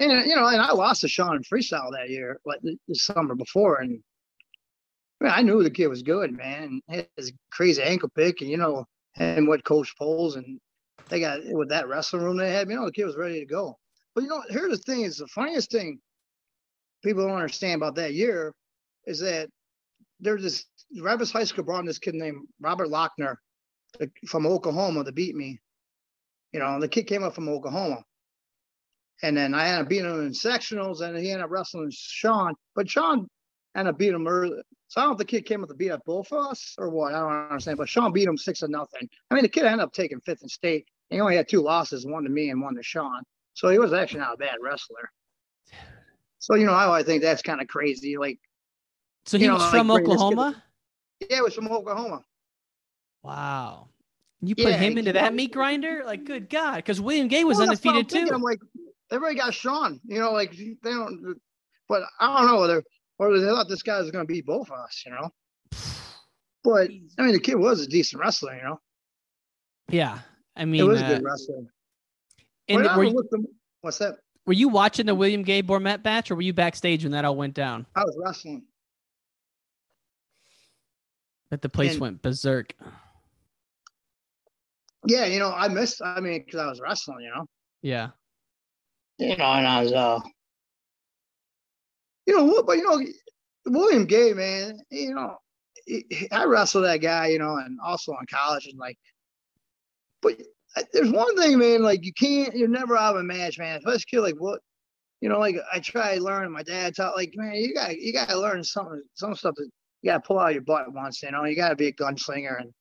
[0.00, 2.94] And you know, and I lost to Sean in freestyle that year, like the, the
[2.96, 4.00] summer before, and
[5.24, 6.80] I, mean, I knew the kid was good, man.
[7.16, 8.84] His crazy ankle pick, and you know,
[9.16, 10.60] and what Coach Poles and
[11.08, 13.46] they got with that wrestling room they had, you know, the kid was ready to
[13.46, 13.78] go.
[14.14, 15.98] But you know, here's the thing: is the funniest thing
[17.02, 18.52] people don't understand about that year
[19.06, 19.48] is that
[20.20, 20.64] there's this
[21.00, 23.36] Rapids High School brought in this kid named Robert Lochner
[24.26, 25.58] from Oklahoma to beat me.
[26.52, 28.02] You know, the kid came up from Oklahoma.
[29.22, 32.54] And then I ended up beating him in sectionals, and he ended up wrestling Sean.
[32.74, 33.28] But Sean
[33.76, 34.60] ended up beating him early.
[34.94, 36.76] So I don't know if the kid came up to beat up both of us
[36.78, 37.14] or what.
[37.14, 37.78] I don't understand.
[37.78, 39.08] But Sean beat him six to nothing.
[39.28, 40.86] I mean, the kid ended up taking fifth in state.
[41.10, 43.24] He only had two losses, one to me and one to Sean.
[43.54, 45.10] So he was actually not a bad wrestler.
[46.38, 48.16] So you know, I, I think that's kind of crazy.
[48.16, 48.38] Like,
[49.26, 50.62] so he was know, from like, Oklahoma.
[51.28, 52.22] Yeah, he was from Oklahoma.
[53.24, 53.88] Wow.
[54.42, 56.04] You put yeah, him into that meat grinder?
[56.06, 56.76] Like, good God.
[56.76, 58.30] Because William Gay was well, undefeated too.
[58.32, 58.60] I'm like,
[59.10, 59.98] everybody got Sean.
[60.04, 61.34] You know, like they don't
[61.88, 62.84] but I don't know whether
[63.18, 65.30] or they thought this guy was gonna beat both of us, you know.
[66.62, 66.88] But
[67.18, 68.80] I mean the kid was a decent wrestler, you know.
[69.90, 70.20] Yeah.
[70.56, 71.64] I mean it was uh, a good wrestler.
[72.68, 73.50] And were you,
[73.82, 74.16] what's that?
[74.46, 77.36] Were you watching the William Gay Bormet match or were you backstage when that all
[77.36, 77.86] went down?
[77.94, 78.64] I was wrestling.
[81.50, 82.74] But the place and, went berserk.
[85.06, 86.00] Yeah, you know, I missed.
[86.02, 87.46] I mean, because I was wrestling, you know.
[87.82, 88.10] Yeah.
[89.18, 90.20] You know, and I was, uh,
[92.26, 92.62] you know?
[92.62, 93.04] But you know,
[93.66, 95.36] William Gay, man, you know,
[96.32, 98.98] I wrestled that guy, you know, and also in college, and like,
[100.22, 100.40] but
[100.76, 103.78] uh, there's one thing, man, like you can't, you're never out of a match, man.
[103.78, 104.60] Especially like what,
[105.20, 106.52] you know, like I tried learning.
[106.52, 109.70] My dad taught, like, man, you got, you got to learn something, some stuff that
[110.02, 111.44] you got to pull out your butt once, you know.
[111.44, 112.72] You got to be a gunslinger and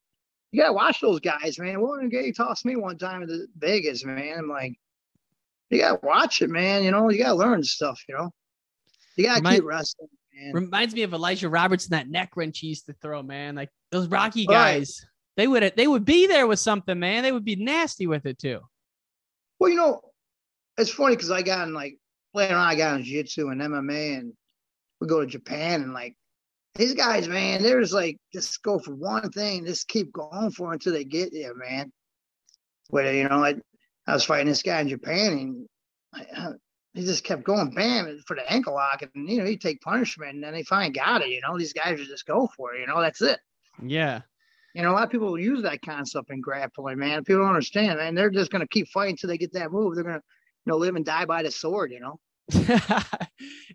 [0.52, 1.82] you got to watch those guys, man.
[1.82, 4.40] William Gay tossed me one time to Vegas, man.
[4.40, 4.74] I'm like,
[5.70, 6.84] you got to watch it, man.
[6.84, 8.32] You know, you got to learn stuff, you know.
[9.16, 10.10] You got to keep wrestling.
[10.36, 10.54] Man.
[10.54, 13.56] Reminds me of Elijah Robertson, that neck wrench he used to throw, man.
[13.56, 15.10] Like those Rocky guys, right.
[15.38, 17.22] they would they would be there with something, man.
[17.24, 18.60] They would be nasty with it too.
[19.60, 20.02] Well, you know,
[20.78, 21.98] it's funny because I got in like
[22.34, 24.34] later on, I got in jiu-jitsu and MMA, and
[25.00, 26.16] we go to Japan, and like
[26.76, 30.72] these guys, man, they're just like just go for one thing, just keep going for
[30.72, 31.92] it until they get there, man.
[32.90, 33.56] But you know, I,
[34.08, 35.68] I was fighting this guy in Japan, and
[36.36, 36.48] I,
[36.94, 40.36] he just kept going bam for the ankle lock, and you know he take punishment,
[40.36, 41.30] and then they finally got it.
[41.30, 42.82] You know these guys would just go for it.
[42.82, 43.40] You know that's it.
[43.82, 44.22] Yeah.
[44.76, 47.24] You know a lot of people use that concept in grappling, man.
[47.24, 48.16] People don't understand, man.
[48.16, 49.96] They're just gonna keep fighting until they get that move.
[49.96, 50.22] They're gonna,
[50.66, 51.92] you know, live and die by the sword.
[51.92, 52.20] You know.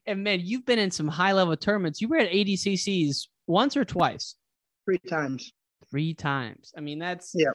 [0.07, 2.01] and man, you've been in some high level tournaments.
[2.01, 4.37] You were at ADCCs once or twice.
[4.85, 5.53] Three times.
[5.91, 6.73] Three times.
[6.77, 7.51] I mean, that's yeah.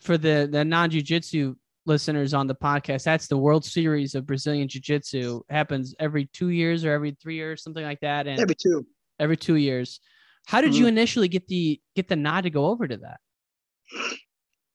[0.00, 1.56] For the the non jujitsu
[1.86, 5.40] listeners on the podcast, that's the World Series of Brazilian Jiu Jitsu.
[5.48, 8.26] Happens every two years or every three years, something like that.
[8.26, 8.86] And every two.
[9.18, 10.00] Every two years.
[10.46, 10.82] How did mm-hmm.
[10.82, 13.20] you initially get the get the nod to go over to that?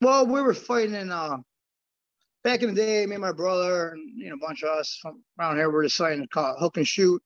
[0.02, 1.38] Well, we were fighting in uh
[2.44, 4.98] back in the day, me and my brother and you know a bunch of us
[5.02, 7.22] from around here were deciding to call hook and shoot,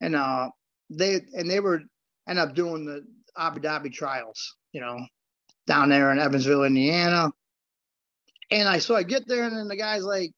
[0.00, 0.50] and uh
[0.90, 1.82] they and they were
[2.28, 3.04] end up doing the
[3.36, 4.98] Abu Dhabi trials, you know,
[5.66, 7.30] down there in Evansville, Indiana.
[8.50, 10.30] And I so I get there, and then the guy's like,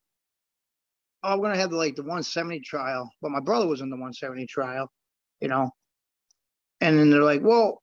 [1.23, 3.95] "Oh, I'm gonna have the like the 170 trial," but my brother was in the
[3.95, 4.91] 170 trial,
[5.41, 5.71] you know.
[6.81, 7.81] And then they're like, "Well,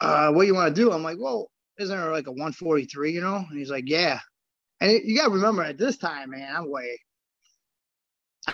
[0.00, 3.12] uh, what do you want to do?" I'm like, "Well, isn't there like a 143?"
[3.12, 3.36] You know?
[3.36, 4.20] And he's like, "Yeah."
[4.80, 6.98] And it, you got to remember at this time, man, I'm way.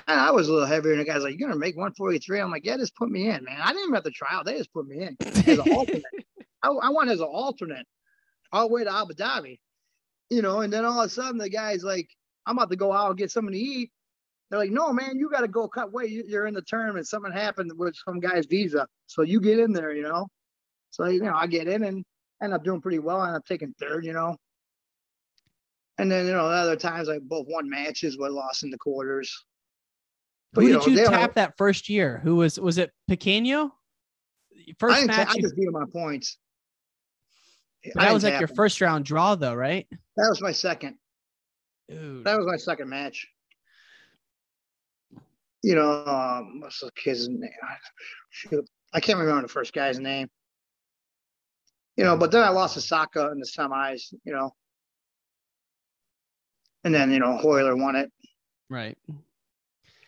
[0.06, 2.64] I was a little heavier, and the guy's like, "You're gonna make 143." I'm like,
[2.64, 4.86] "Yeah, just put me in, man." I didn't even have the trial; they just put
[4.86, 6.04] me in as an alternate.
[6.62, 7.86] I, I went as an alternate
[8.52, 9.58] all the way to Abu Dhabi
[10.32, 12.08] you know, and then all of a sudden the guy's like,
[12.46, 13.90] I'm about to go out and get something to eat.
[14.50, 16.10] They're like, no, man, you got to go cut weight.
[16.10, 17.06] You're in the tournament.
[17.06, 18.86] Something happened with some guy's visa.
[19.06, 20.26] So you get in there, you know.
[20.90, 22.04] So, you know, I get in and
[22.42, 23.20] end up doing pretty well.
[23.20, 24.36] I end up taking third, you know.
[25.98, 29.44] And then, you know, other times I both won matches but lost in the quarters.
[30.52, 32.20] But, Who you did know, you tap that first year?
[32.22, 33.70] Who was was it Pequeno?
[34.78, 35.28] First I match.
[35.30, 36.36] I just beat my points.
[37.94, 39.86] That was like your first round draw, though, right?
[40.16, 40.96] That was my second.
[41.88, 42.24] Dude.
[42.24, 43.26] That was my second match.
[45.62, 47.50] You know, um, what's the kid's name?
[48.30, 50.28] Shoot, I can't remember the first guy's name.
[51.96, 54.54] you know, but then I lost to Saka in the semis, you know.
[56.84, 58.10] And then, you know, Royler won it.
[58.68, 58.98] Right.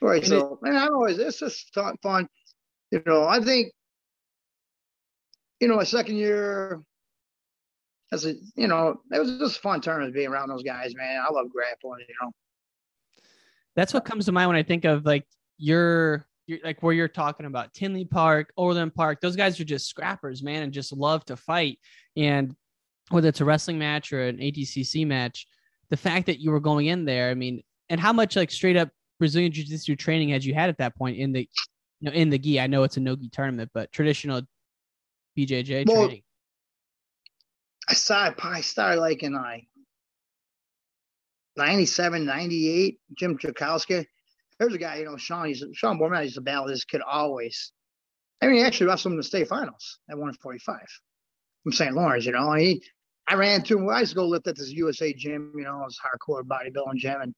[0.01, 0.23] Right.
[0.23, 1.73] And so, man, I always, it's just
[2.03, 2.29] fun.
[2.91, 3.73] You know, I think,
[5.61, 6.81] you know, my second year,
[8.15, 11.21] as a, you know, it was just a fun tournament being around those guys, man.
[11.21, 12.31] I love grappling, you know.
[13.77, 15.27] That's what comes to mind when I think of like
[15.59, 19.21] your, your like where you're talking about Tinley Park, Overland Park.
[19.21, 21.79] Those guys are just scrappers, man, and just love to fight.
[22.17, 22.55] And
[23.11, 25.47] whether it's a wrestling match or an ADCC match,
[25.91, 28.77] the fact that you were going in there, I mean, and how much like straight
[28.77, 31.49] up Brazilian Jiu Jitsu training had you had at that point in the,
[32.01, 32.61] you know, in the gi?
[32.61, 34.43] I know it's a no gi tournament, but traditional
[35.37, 36.23] BJJ Well, training.
[37.89, 39.67] I started, I started like in like
[41.57, 44.07] 97, 98, Jim Chakowski.
[44.59, 47.73] There's a guy, you know, Sean, he's Sean Bormet used to battle this kid always.
[48.41, 50.77] I mean, he actually wrestled him in the state finals at 145
[51.63, 51.95] from St.
[51.95, 52.53] Lawrence, you know.
[52.53, 52.83] He,
[53.27, 53.89] I ran into him.
[53.89, 56.97] I used to go lift at this USA gym, you know, it was hardcore bodybuilding
[56.97, 57.21] gym.
[57.21, 57.35] And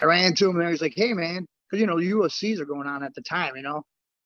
[0.00, 2.64] I ran into him and he's like, hey, man, because, you know, the UFCs are
[2.66, 3.82] going on at the time, you know.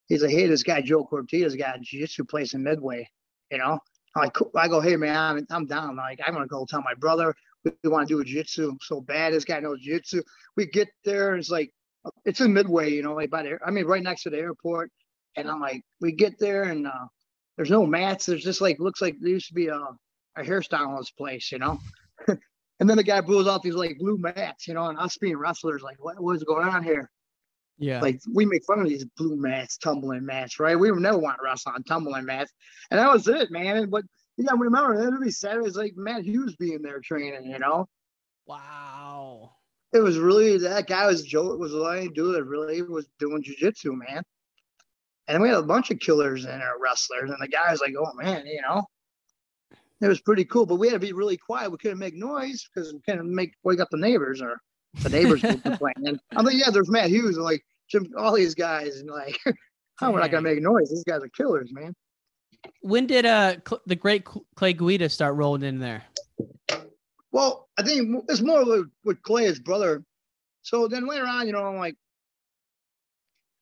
[0.08, 3.08] He's like, hey, this guy, Joe Cortez, got a jiu jitsu place in Midway,
[3.50, 3.78] you know.
[4.16, 4.36] I'm like.
[4.56, 5.96] I go, hey, man, I'm, I'm down.
[5.96, 7.34] Like, I'm to go tell my brother
[7.64, 9.32] we, we want to do a jiu-jitsu so bad.
[9.32, 10.22] This guy knows jiu-jitsu.
[10.56, 11.72] We get there and it's like,
[12.24, 14.90] it's in Midway, you know, like by the, I mean, right next to the airport.
[15.36, 17.06] And I'm like, we get there and uh,
[17.56, 18.26] there's no mats.
[18.26, 19.78] There's just like, looks like there used to be a,
[20.36, 21.78] a hairstylist place, you know?
[22.28, 25.36] and then the guy blows out these like blue mats, you know, and us being
[25.36, 27.10] wrestlers, like, what, what's going on here?
[27.80, 28.00] Yeah.
[28.02, 30.78] Like we make fun of these blue mats, tumbling mats, right?
[30.78, 32.52] We would never want to wrestle on tumbling mats.
[32.90, 33.88] And that was it, man.
[33.88, 34.04] But
[34.36, 37.88] you gotta remember, every Saturday was like Matt Hughes being there training, you know?
[38.46, 39.52] Wow.
[39.94, 43.42] It was really that guy was Joe was the only dude that really was doing
[43.42, 44.22] jujitsu, man.
[45.26, 47.94] And we had a bunch of killers in our wrestlers, and the guy was like,
[47.98, 48.82] "Oh man, you know,
[50.00, 51.70] it was pretty cool." But we had to be really quiet.
[51.70, 54.60] We couldn't make noise because we couldn't make wake up the neighbors or
[54.94, 55.94] the neighbors would complain.
[56.04, 59.38] And I'm like, "Yeah, there's Matt Hughes and like Jim, all these guys, and like,
[59.96, 60.90] how we're not gonna make noise?
[60.90, 61.94] These guys are killers, man."
[62.82, 64.26] When did uh Cl- the great
[64.56, 66.04] Clay Guida start rolling in there?
[67.32, 70.02] Well, I think it's more with, with Clay, his brother.
[70.62, 71.94] So then later on, you know, I'm like,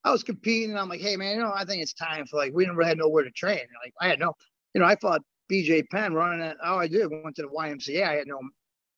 [0.05, 2.39] I was competing, and I'm like, hey man, you know, I think it's time for
[2.39, 3.61] like we didn't really have nowhere to train.
[3.85, 4.33] Like I had no,
[4.75, 8.07] you know, I fought BJ Penn running at all I did went to the YMCA.
[8.07, 8.41] I had no.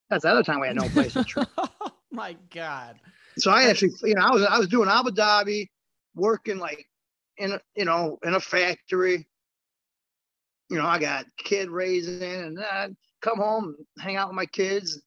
[0.09, 1.47] That's the other time we had no place to train.
[2.13, 3.01] my god.
[3.39, 5.69] So I actually, you know, I was I was doing Abu Dhabi,
[6.15, 6.87] working like
[7.39, 9.27] in a, you know in a factory.
[10.69, 12.89] You know, I got kid raising, and then I
[13.23, 15.01] come home, hang out with my kids,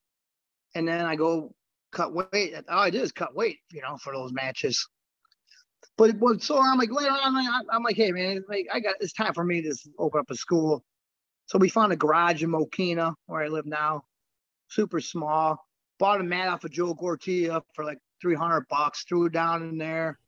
[0.75, 1.53] and then I go
[1.91, 2.53] cut weight.
[2.69, 4.85] All I did is cut weight, you know, for those matches.
[5.97, 8.95] But, but so I'm like later on, I'm, I'm like, hey man, like I got
[8.99, 10.83] it's time for me to open up a school.
[11.45, 14.03] So we found a garage in Mokena where I live now,
[14.69, 15.63] super small.
[16.03, 19.77] Bought a mat off of Joe Gortia for like 300 bucks, threw it down in
[19.77, 20.19] there.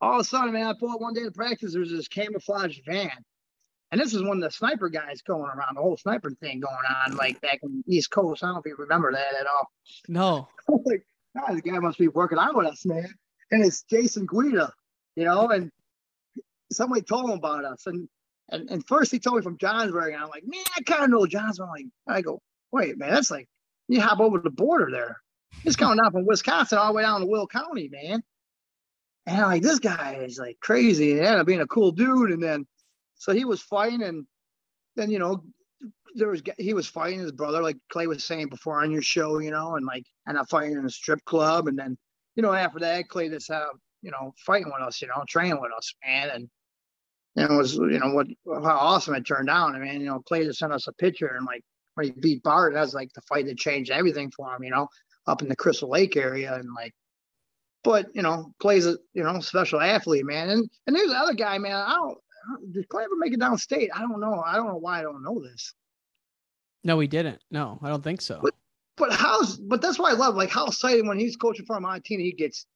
[0.00, 1.74] All of a sudden, man, I pull up one day to practice.
[1.74, 3.10] There's this camouflage van.
[3.90, 7.14] And this is when the sniper guys going around, the whole sniper thing going on,
[7.18, 8.42] like back in the East Coast.
[8.42, 9.70] I don't know if you remember that at all.
[10.08, 10.48] No.
[10.86, 11.04] like,
[11.36, 13.12] ah, the guy must be working out with us, man.
[13.50, 14.72] And it's Jason Guida,
[15.14, 15.70] you know, and
[16.72, 17.86] somebody told him about us.
[17.86, 18.08] And
[18.48, 21.10] and, and first he told me from Johnsburg, and I'm like, man, I kind of
[21.10, 21.64] know Johnsburg.
[21.64, 22.40] I'm like, I go,
[22.70, 23.46] wait, man, that's like
[23.92, 25.18] you hop over the border there.
[25.62, 28.22] He's coming down from Wisconsin all the way down to Will County, man.
[29.26, 31.12] And I'm like, this guy is like crazy.
[31.12, 32.30] And ended up being a cool dude.
[32.30, 32.66] And then
[33.22, 34.26] so he was fighting, and
[34.96, 35.44] then you know,
[36.16, 39.38] there was he was fighting his brother, like Clay was saying before on your show,
[39.38, 41.96] you know, and like and I'm fighting in a strip club, and then
[42.34, 43.66] you know after that, Clay just had
[44.00, 46.48] you know fighting with us, you know, training with us, man, and.
[47.34, 48.26] And it was, you know, what
[48.62, 49.74] how awesome it turned out.
[49.74, 51.62] I mean, you know, Clay just sent us a picture and like
[51.94, 54.70] when he beat Bart, that was like the fight that changed everything for him, you
[54.70, 54.88] know,
[55.26, 56.94] up in the Crystal Lake area and like
[57.84, 60.50] but you know, plays a you know special athlete, man.
[60.50, 61.74] And and there's the other guy, man.
[61.74, 62.18] I don't
[62.72, 63.88] did Clay ever make it downstate?
[63.94, 64.42] I don't know.
[64.44, 65.74] I don't know why I don't know this.
[66.84, 67.40] No, he didn't.
[67.50, 68.40] No, I don't think so.
[68.42, 68.54] But
[68.96, 72.22] but how's but that's why I love like how excited when he's coaching for Montini,
[72.22, 72.66] he gets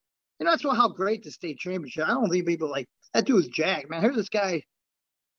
[0.41, 2.09] and that's what how great the state championship.
[2.09, 4.03] I don't think people like that dude's Jack, man.
[4.03, 4.63] Here's this guy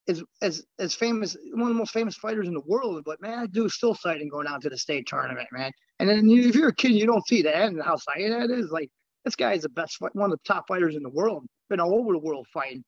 [0.08, 3.03] is as as famous, one of the most famous fighters in the world.
[3.05, 5.72] But man, that dude's still exciting going down to the state tournament, man.
[5.99, 8.49] And then you, if you're a kid, you don't see that and how exciting that
[8.49, 8.72] is.
[8.72, 8.89] Like
[9.26, 11.45] this guy is the best, one of the top fighters in the world.
[11.70, 12.84] Been all over the world fighting,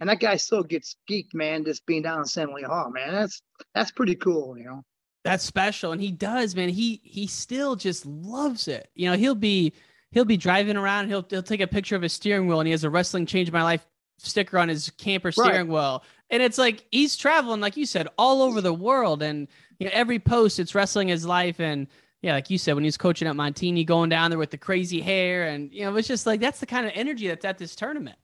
[0.00, 1.64] and that guy still gets geeked, man.
[1.64, 3.12] Just being down in San Lee Hall, man.
[3.12, 3.42] That's
[3.74, 4.82] that's pretty cool, you know.
[5.24, 6.70] That's special, and he does, man.
[6.70, 8.88] He he still just loves it.
[8.94, 9.74] You know, he'll be
[10.12, 11.08] he'll be driving around.
[11.08, 13.52] He'll he'll take a picture of his steering wheel, and he has a wrestling change
[13.52, 13.86] my life
[14.18, 15.68] sticker on his camper steering right.
[15.68, 16.04] wheel.
[16.32, 19.22] And it's like he's traveling, like you said, all over the world.
[19.22, 19.46] And
[19.78, 21.60] you know, every post it's wrestling his life.
[21.60, 21.86] And
[22.22, 24.58] yeah, like you said, when he was coaching at Montini, going down there with the
[24.58, 27.58] crazy hair, and you know, it's just like that's the kind of energy that's at
[27.58, 28.16] this tournament.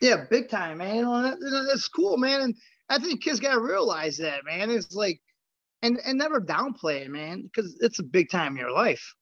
[0.00, 1.04] Yeah, big time, man.
[1.68, 2.42] That's cool, man.
[2.42, 2.54] And
[2.88, 4.70] I think kids gotta realize that, man.
[4.70, 5.20] It's like
[5.82, 9.14] and and never downplay it, man, because it's a big time in your life.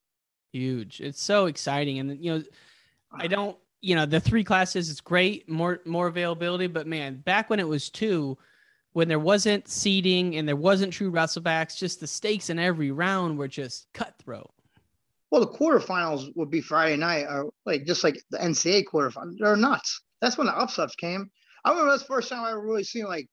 [0.52, 1.00] Huge.
[1.00, 2.44] It's so exciting, and you know,
[3.12, 3.28] I uh-huh.
[3.28, 3.58] don't.
[3.80, 7.68] You know, the three classes is great, more more availability, but man, back when it
[7.68, 8.36] was two,
[8.92, 13.38] when there wasn't seating and there wasn't true wrestlebacks, just the stakes in every round
[13.38, 14.50] were just cutthroat.
[15.30, 19.36] Well, the quarterfinals would be Friday night, or like just like the NCAA quarterfinals.
[19.38, 20.02] They're nuts.
[20.20, 21.30] That's when the upsets came.
[21.64, 23.28] I remember that's the first time I ever really seen like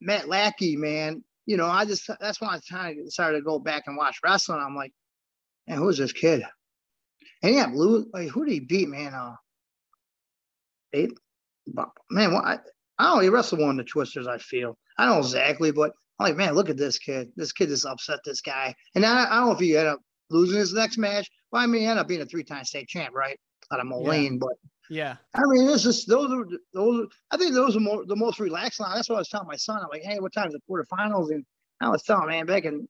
[0.00, 3.58] Matt Lackey, man, you know, I just that's when I kind of decided to go
[3.58, 4.60] back and watch wrestling.
[4.60, 4.92] I'm like,
[5.66, 6.42] man, who's this kid?
[7.42, 9.14] And yeah, Blue, like who did he beat, man?
[9.14, 9.34] Uh,
[10.92, 11.12] eight,
[12.10, 12.44] man, what?
[12.44, 12.58] I,
[12.98, 13.20] I don't know.
[13.20, 14.26] He wrestled one of the twisters.
[14.26, 17.30] I feel I don't know exactly, but I'm like, man, look at this kid.
[17.36, 18.74] This kid just upset this guy.
[18.94, 21.28] And I, I don't know if he ended up losing his next match.
[21.50, 23.38] Well, I mean, he ended up being a three-time state champ, right?
[23.72, 24.38] Out of Moline, yeah.
[24.38, 24.52] but
[24.90, 25.16] yeah.
[25.34, 27.04] I mean, this is those are those.
[27.04, 28.96] Are, I think those are more the most relaxed line.
[28.96, 29.78] That's what I was telling my son.
[29.80, 31.30] I'm like, hey, what time's the quarterfinals?
[31.30, 31.44] And
[31.80, 32.86] I was telling him, man back and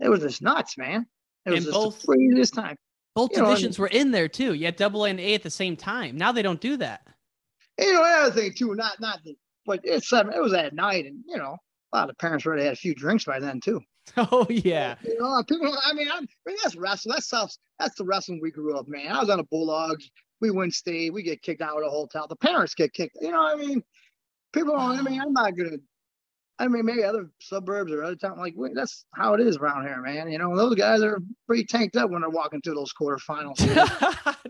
[0.00, 1.06] it was just nuts, man.
[1.46, 2.76] It was and both this time.
[3.14, 4.54] Both you divisions know, were in there too.
[4.54, 6.16] You had double A and A at the same time.
[6.16, 7.06] Now they don't do that.
[7.78, 9.36] You know, another thing too, not not the,
[9.66, 10.32] but it's seven.
[10.32, 11.56] It was at night, and you know,
[11.92, 13.80] a lot of parents already had a few drinks by then too.
[14.16, 14.96] Oh yeah.
[15.04, 15.72] You know, people.
[15.84, 17.14] I mean, I, I mean that's wrestling.
[17.14, 17.54] That's stuff.
[17.78, 19.12] That's the wrestling we grew up, man.
[19.12, 20.10] I was on the Bulldogs
[20.42, 22.26] we win state, we get kicked out of the hotel.
[22.28, 23.16] The parents get kicked.
[23.22, 23.82] You know, I mean,
[24.52, 24.76] people.
[24.76, 25.78] I mean, I'm not gonna.
[26.62, 30.00] I mean, maybe other suburbs or other towns, like that's how it is around here,
[30.00, 30.30] man.
[30.30, 33.58] You know, those guys are pretty tanked up when they're walking through those quarterfinals.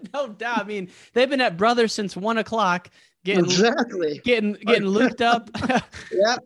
[0.13, 0.61] no doubt.
[0.61, 2.91] I mean, they've been at brothers since one o'clock,
[3.25, 5.49] getting exactly getting getting looped up.
[6.13, 6.37] yeah,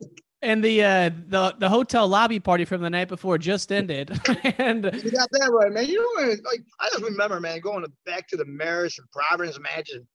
[0.41, 4.11] and the uh the the hotel lobby party from the night before just ended
[4.59, 8.29] and you got that right man you know like i just remember man going back
[8.29, 10.07] to the Marist and providence imagine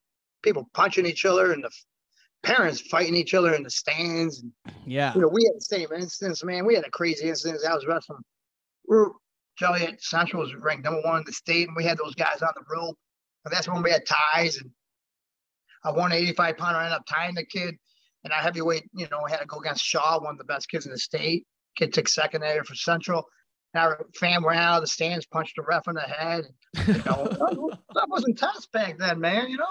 [0.43, 1.72] people punching each other and the
[2.43, 4.51] parents fighting each other in the stands and
[4.85, 7.73] yeah you know we had the same instance man we had a crazy instance i
[7.73, 8.19] was wrestling
[8.87, 9.09] we're
[9.57, 12.49] Joliet Central was ranked number one in the state, and we had those guys on
[12.55, 12.97] the rope.
[13.45, 14.71] And that's when we had ties, and
[15.83, 17.75] I won a 185 pounder ended up tying the kid
[18.23, 20.85] and our heavyweight, you know, had to go against Shaw, one of the best kids
[20.85, 21.45] in the state.
[21.75, 23.23] Kid took second there for Central.
[23.73, 26.43] And our fan ran out of the stands, punched the ref in the head.
[26.85, 27.27] You know,
[27.95, 29.49] that wasn't intense back then, man.
[29.49, 29.65] You know.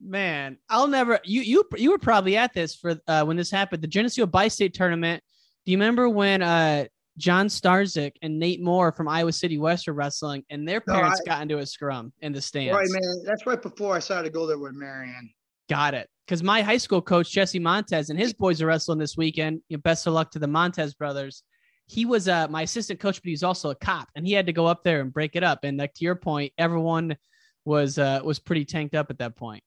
[0.00, 1.20] Man, I'll never.
[1.24, 3.82] You you you were probably at this for uh, when this happened.
[3.82, 5.22] The Geneseo Bi-State tournament.
[5.64, 6.86] Do you remember when uh,
[7.16, 11.32] John Starzik and Nate Moore from Iowa City West were wrestling, and their parents no,
[11.32, 12.74] I, got into a scrum in the stands?
[12.74, 13.22] Right, man.
[13.24, 15.30] That's right before I started to go there with Marian.
[15.68, 19.16] Got it because my high school coach Jesse Montez and his boys are wrestling this
[19.16, 19.60] weekend.
[19.68, 21.42] You know, best of luck to the Montez brothers.
[21.86, 24.52] He was uh, my assistant coach, but he's also a cop, and he had to
[24.52, 25.60] go up there and break it up.
[25.62, 27.16] And like to your point, everyone
[27.64, 29.62] was uh, was pretty tanked up at that point.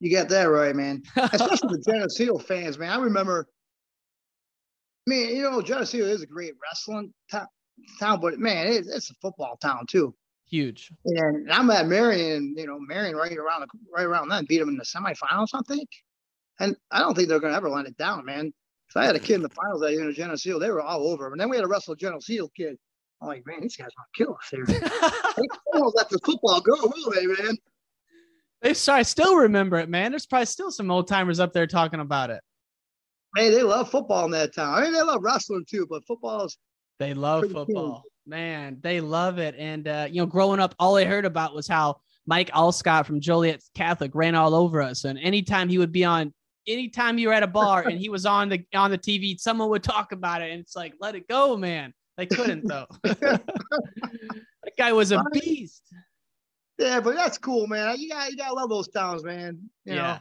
[0.00, 1.02] You got that right, man.
[1.16, 2.90] Especially the Geneseo fans, man.
[2.90, 3.46] I remember.
[5.06, 9.14] I mean, you know, Geneseo is a great wrestling town, but man, it, it's a
[9.22, 10.14] football town too.
[10.48, 10.90] Huge.
[11.04, 14.68] And I'm at Marian, you know, Marian right around the, right around then beat them
[14.68, 15.88] in the semifinals, I think.
[16.60, 18.52] And I don't think they're going to ever let it down, man.
[18.88, 21.08] If I had a kid in the finals that year in Geneseo, they were all
[21.08, 21.30] over.
[21.32, 22.76] And then we had a wrestle Geneseo kid.
[23.20, 24.64] I'm like, man, these guys want to kill us here.
[25.36, 27.56] they won't let the football go, will they, man?
[28.66, 30.10] They, I still remember it, man.
[30.10, 32.40] There's probably still some old timers up there talking about it.
[33.36, 34.74] Man, they love football in that town.
[34.74, 36.58] I mean, they love wrestling too, but football is.
[36.98, 37.64] They love football.
[37.66, 38.02] Cool.
[38.26, 39.54] Man, they love it.
[39.56, 43.20] And uh, you know, growing up, all I heard about was how Mike Alstott from
[43.20, 45.04] Joliet Catholic ran all over us.
[45.04, 46.34] And anytime he would be on,
[46.66, 49.68] anytime you were at a bar and he was on the on the TV, someone
[49.68, 50.50] would talk about it.
[50.50, 51.94] And it's like, let it go, man.
[52.16, 52.86] They couldn't though.
[53.04, 53.42] that
[54.76, 55.84] guy was a beast.
[56.78, 57.98] Yeah, but that's cool, man.
[57.98, 59.58] You got you gotta love those towns, man.
[59.84, 60.02] You yeah.
[60.02, 60.18] know,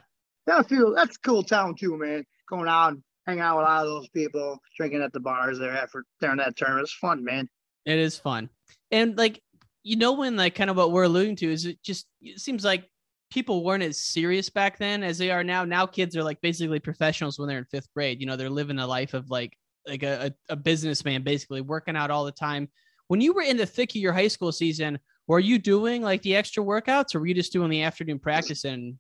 [0.47, 2.25] that feel that's a cool town too, man.
[2.49, 5.59] Going out and hanging out with a lot of those people, drinking at the bars
[5.59, 6.83] there after during that tournament.
[6.83, 7.49] It's fun, man.
[7.85, 8.49] It is fun.
[8.91, 9.41] And like,
[9.83, 12.63] you know, when like kind of what we're alluding to is it just it seems
[12.63, 12.89] like
[13.31, 15.65] people weren't as serious back then as they are now.
[15.65, 18.21] Now kids are like basically professionals when they're in fifth grade.
[18.21, 22.11] You know, they're living a life of like like a, a businessman, basically working out
[22.11, 22.69] all the time.
[23.07, 26.21] When you were in the thick of your high school season, were you doing like
[26.21, 28.97] the extra workouts or were you just doing the afternoon practice and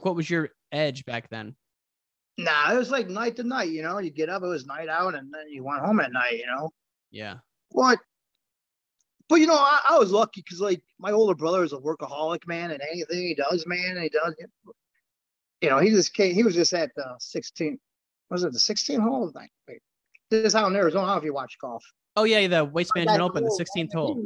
[0.00, 1.54] what was your edge back then?
[2.38, 3.98] Nah, it was like night to night, you know.
[3.98, 6.46] You get up, it was night out, and then you went home at night, you
[6.46, 6.70] know.
[7.10, 7.36] Yeah.
[7.70, 7.98] What
[9.28, 12.46] but you know, I, I was lucky because like my older brother is a workaholic,
[12.46, 14.34] man, and anything he does, man, he does.
[15.60, 16.34] you know, he just came.
[16.34, 17.78] He was just at the 16.
[18.30, 19.30] Was it the 16 hole?
[19.30, 19.48] thing
[20.30, 21.04] this is out in Arizona.
[21.04, 21.84] I don't know if you watch golf.
[22.14, 24.22] Oh yeah, the Waste Management Open, the 16th hole.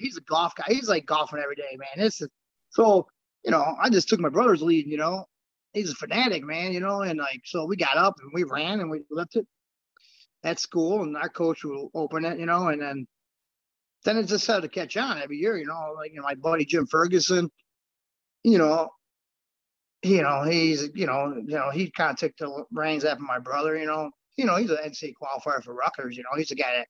[0.00, 0.64] He's a golf guy.
[0.68, 2.04] He's like golfing every day, man.
[2.04, 2.20] It's
[2.70, 3.06] so
[3.44, 3.76] you know.
[3.80, 4.86] I just took my brother's lead.
[4.86, 5.24] You know,
[5.72, 6.72] he's a fanatic, man.
[6.72, 9.46] You know, and like so we got up and we ran and we left it
[10.42, 12.40] at school, and our coach will open it.
[12.40, 13.06] You know, and then
[14.04, 15.56] then it just started to catch on every year.
[15.56, 17.50] You know, like you know, my buddy Jim Ferguson.
[18.42, 18.88] You know,
[20.02, 23.38] you know he's you know you know he kind of took the reins after my
[23.38, 23.76] brother.
[23.78, 26.16] You know, you know he's an NCAA qualifier for Rutgers.
[26.16, 26.88] You know, he's a guy that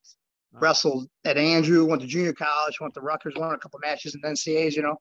[0.54, 0.60] Uh-huh.
[0.62, 4.22] wrestled at Andrew, went to junior college, went to Rutgers, won a couple matches in
[4.22, 4.96] NCAAs, you know.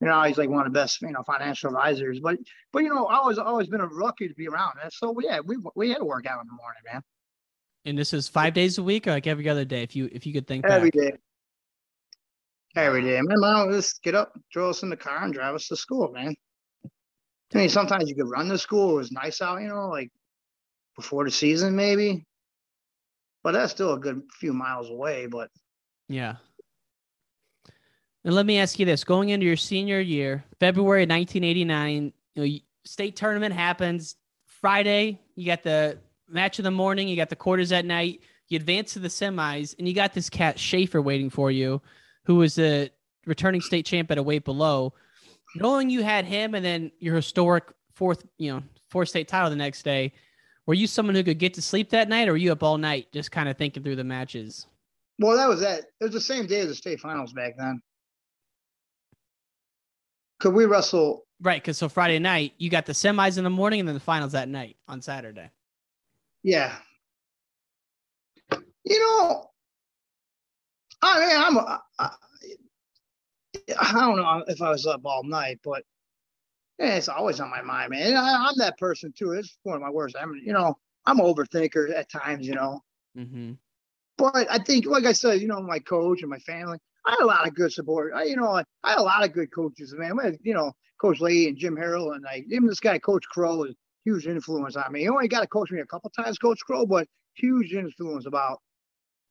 [0.00, 2.20] You know, he's like one of the best, you know, financial advisors.
[2.20, 2.36] But
[2.72, 4.74] but you know, I always always been a lucky to be around.
[4.82, 7.02] And so yeah, we we had to work out in the morning, man.
[7.86, 10.26] And this is five days a week or like every other day if you if
[10.26, 11.12] you could think every back.
[11.12, 11.16] day.
[12.76, 13.18] Every day.
[13.22, 15.76] My mom would just get up, throw us in the car and drive us to
[15.76, 16.34] school, man.
[17.54, 18.90] I mean, sometimes you could run to school.
[18.90, 20.10] It was nice out, you know, like
[20.94, 22.25] before the season, maybe
[23.46, 25.26] but that's still a good few miles away.
[25.26, 25.52] But
[26.08, 26.34] yeah.
[28.24, 32.58] And let me ask you this: going into your senior year, February 1989, you know,
[32.84, 34.16] state tournament happens
[34.46, 35.20] Friday.
[35.36, 35.96] You got the
[36.28, 37.06] match in the morning.
[37.06, 38.22] You got the quarters at night.
[38.48, 41.80] You advance to the semis, and you got this cat Schaefer waiting for you,
[42.24, 42.90] who was the
[43.26, 44.92] returning state champ at a weight below.
[45.54, 49.54] Knowing you had him, and then your historic fourth, you know, fourth state title the
[49.54, 50.14] next day,
[50.66, 52.78] were you someone who could get to sleep that night, or were you up all
[52.78, 54.66] night just kind of thinking through the matches?
[55.18, 55.84] Well, that was that.
[56.00, 57.80] It was the same day as the state finals back then.
[60.40, 61.24] Could we wrestle?
[61.40, 64.00] Right, because so Friday night you got the semis in the morning and then the
[64.00, 65.50] finals that night on Saturday.
[66.42, 66.76] Yeah.
[68.84, 69.50] You know,
[71.02, 71.58] I mean, I'm.
[71.98, 72.10] I,
[73.80, 75.82] I don't know if I was up all night, but
[76.78, 78.16] yeah, it's always on my mind, man.
[78.16, 79.32] I, am that person too.
[79.32, 80.16] It's one of my worst.
[80.20, 82.82] I'm, you know, I'm overthinker at times, you know.
[83.16, 83.52] Mm-hmm.
[84.18, 87.20] But I think, like I said, you know, my coach and my family, I had
[87.20, 88.12] a lot of good support.
[88.14, 90.18] I, you know, I, I had a lot of good coaches, man.
[90.18, 93.64] Had, you know, Coach Lee and Jim Harrell, and like even this guy, Coach Crow,
[93.64, 93.74] is
[94.04, 95.00] huge influence on me.
[95.00, 98.60] He only got to coach me a couple times, Coach Crow, but huge influence about,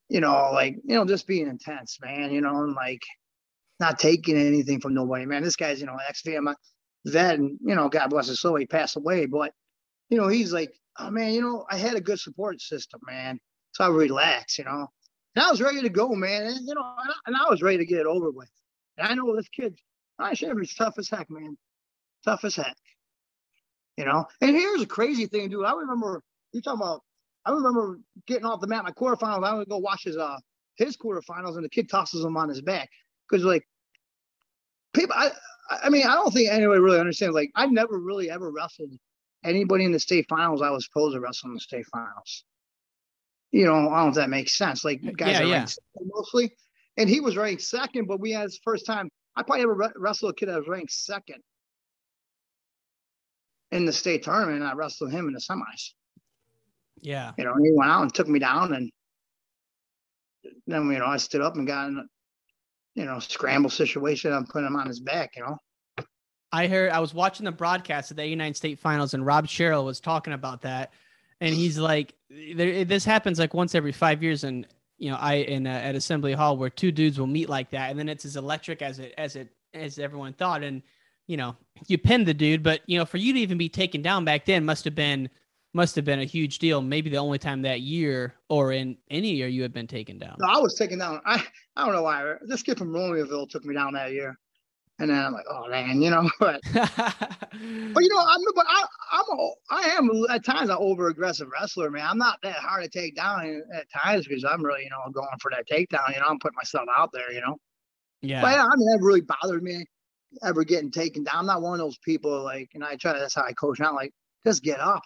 [0.10, 2.32] you know, like you know, just being intense, man.
[2.32, 3.02] You know, and like
[3.80, 5.44] not taking anything from nobody, man.
[5.44, 6.24] This guy's, you know, ex
[7.14, 9.26] And you know, God bless his soul, he passed away.
[9.26, 9.54] But
[10.10, 13.40] you know, he's like, oh man, you know, I had a good support system, man.
[13.74, 14.88] So I relaxed, you know,
[15.36, 16.44] and I was ready to go, man.
[16.44, 18.50] And, you know, and I, and I was ready to get it over with.
[18.98, 19.78] And I know this kid,
[20.18, 21.58] I Chevrolet's tough as heck, man,
[22.24, 22.76] tough as heck.
[23.98, 25.66] You know, and here's a crazy thing, dude.
[25.66, 26.22] I remember
[26.54, 27.02] you talking about.
[27.48, 29.46] I remember getting off the mat in my quarterfinals.
[29.46, 30.38] I would go watch his uh
[30.78, 32.90] his quarterfinals, and the kid tosses him on his back
[33.30, 33.64] because like
[34.94, 35.16] people.
[35.18, 35.32] I
[35.70, 37.34] I mean, I don't think anybody really understands.
[37.34, 38.92] Like, I never really ever wrestled
[39.44, 42.44] anybody in the state finals I was supposed to wrestle in the state finals.
[43.52, 44.84] You know, I don't know if that makes sense.
[44.84, 45.66] Like, guys yeah, are yeah.
[46.14, 46.56] mostly,
[46.98, 49.10] and he was ranked second, but we had his first time.
[49.36, 51.42] I probably ever re- wrestled a kid that was ranked second
[53.72, 55.92] in the state tournament, and I wrestled him in the semis.
[57.02, 57.32] Yeah.
[57.38, 58.92] You know, he went out and took me down, and
[60.68, 62.08] then you know I stood up and got in
[62.96, 64.34] you know, scramble situation.
[64.34, 65.58] I'm putting him on his back, you know.
[66.52, 69.84] I heard I was watching the broadcast of the 89 state finals and Rob Sherrill
[69.84, 70.94] was talking about that.
[71.42, 74.46] And he's like, this happens like once every five years.
[74.46, 74.66] And,
[74.98, 77.90] you know, I, in uh, at assembly hall where two dudes will meet like that.
[77.90, 80.64] And then it's as electric as it, as it, as everyone thought.
[80.64, 80.82] And,
[81.28, 84.02] you know, you pinned the dude, but you know, for you to even be taken
[84.02, 85.30] down back then must have been,
[85.74, 86.82] must have been a huge deal.
[86.82, 90.38] Maybe the only time that year or in any year you had been taken down.
[90.40, 91.20] No, I was taken down.
[91.26, 91.44] I
[91.76, 92.36] I don't know why.
[92.48, 94.38] This kid from Romeoville took me down that year,
[95.00, 96.30] and then I'm like, oh man, you know.
[96.40, 101.08] But but you know, I'm but I I'm a, I am at times an over
[101.08, 102.06] aggressive wrestler, man.
[102.08, 105.28] I'm not that hard to take down at times because I'm really you know going
[105.42, 106.14] for that takedown.
[106.14, 107.32] You know, I'm putting myself out there.
[107.32, 107.58] You know.
[108.22, 108.42] Yeah.
[108.42, 109.86] But I mean, that really bothered me
[110.44, 111.36] ever getting taken down.
[111.40, 113.18] I'm not one of those people like, and I try.
[113.18, 113.94] That's how I coach now.
[113.94, 114.14] Like,
[114.46, 115.04] just get up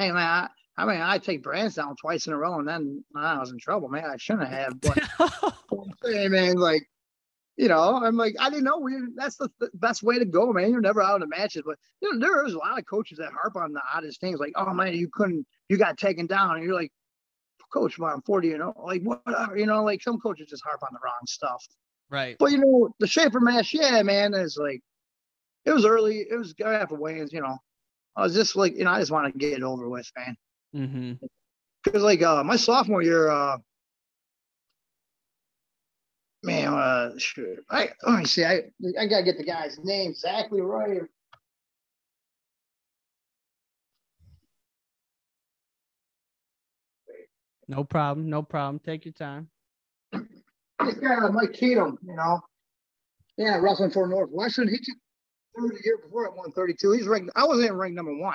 [0.00, 3.04] hey man, I, I mean, I take Brands down twice in a row, and then
[3.14, 4.04] I was in trouble, man.
[4.04, 4.80] I shouldn't have.
[4.80, 4.98] But
[6.04, 6.82] hey, man, like,
[7.56, 8.96] you know, I'm like, I didn't know we.
[9.14, 10.70] That's the, the best way to go, man.
[10.70, 13.18] You're never out of the matches, but you know, there is a lot of coaches
[13.18, 16.56] that harp on the oddest things, like, oh man, you couldn't, you got taken down,
[16.56, 16.92] and you're like,
[17.72, 20.64] coach, man, I'm 40, you oh, know, like whatever, you know, like some coaches just
[20.64, 21.64] harp on the wrong stuff.
[22.10, 22.36] Right.
[22.38, 24.80] But you know, the Schaefer match, yeah, man, is like,
[25.64, 26.26] it was early.
[26.30, 27.58] It was after weigh-ins, you know.
[28.16, 30.36] I was just like, you know, I just want to get it over with, man.
[30.74, 31.12] Mm-hmm.
[31.84, 32.04] Because mm-hmm.
[32.04, 33.58] like uh, my sophomore year, uh,
[36.42, 38.44] man, uh, shoot, I let me see.
[38.44, 38.64] I
[38.98, 41.02] I gotta get the guy's name exactly right.
[47.70, 48.28] No problem.
[48.28, 48.80] No problem.
[48.84, 49.48] Take your time.
[50.12, 52.40] This guy, uh, Mike Keaton, you know,
[53.36, 54.66] yeah, wrestling for Northwestern.
[54.66, 54.96] He took
[55.56, 56.92] 30 year before at 132.
[56.92, 57.30] He's ranked.
[57.36, 58.34] I was in rank number one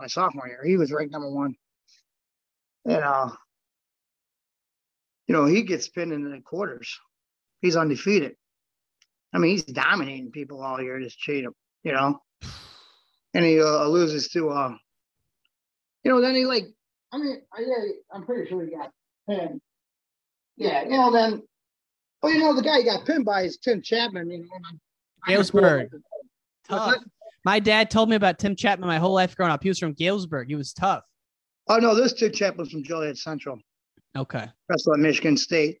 [0.00, 0.64] my sophomore year.
[0.64, 1.54] He was ranked number one,
[2.84, 3.30] and uh,
[5.26, 6.98] you know, he gets pinned in the quarters.
[7.60, 8.36] He's undefeated.
[9.32, 11.00] I mean, he's dominating people all year.
[11.00, 12.20] This Cheatham, you know,
[13.34, 14.74] and he uh, loses to, uh,
[16.04, 16.66] you know, then he like,
[17.12, 18.90] I mean, I, yeah, I'm pretty sure he got
[19.28, 19.60] pinned.
[20.56, 21.42] Yeah, you know, then,
[22.22, 24.30] well, you know, the guy he got pinned by is Tim Chapman.
[24.30, 24.46] You know,
[25.26, 25.90] Galesburg.
[26.68, 26.94] Tough.
[27.46, 29.62] My dad told me about Tim Chapman my whole life growing up.
[29.62, 30.48] He was from Galesburg.
[30.48, 31.04] He was tough.
[31.68, 33.60] Oh no, this Tim Chapman's from Joliet Central.
[34.16, 34.48] Okay.
[34.68, 35.78] Wrestled at Michigan State.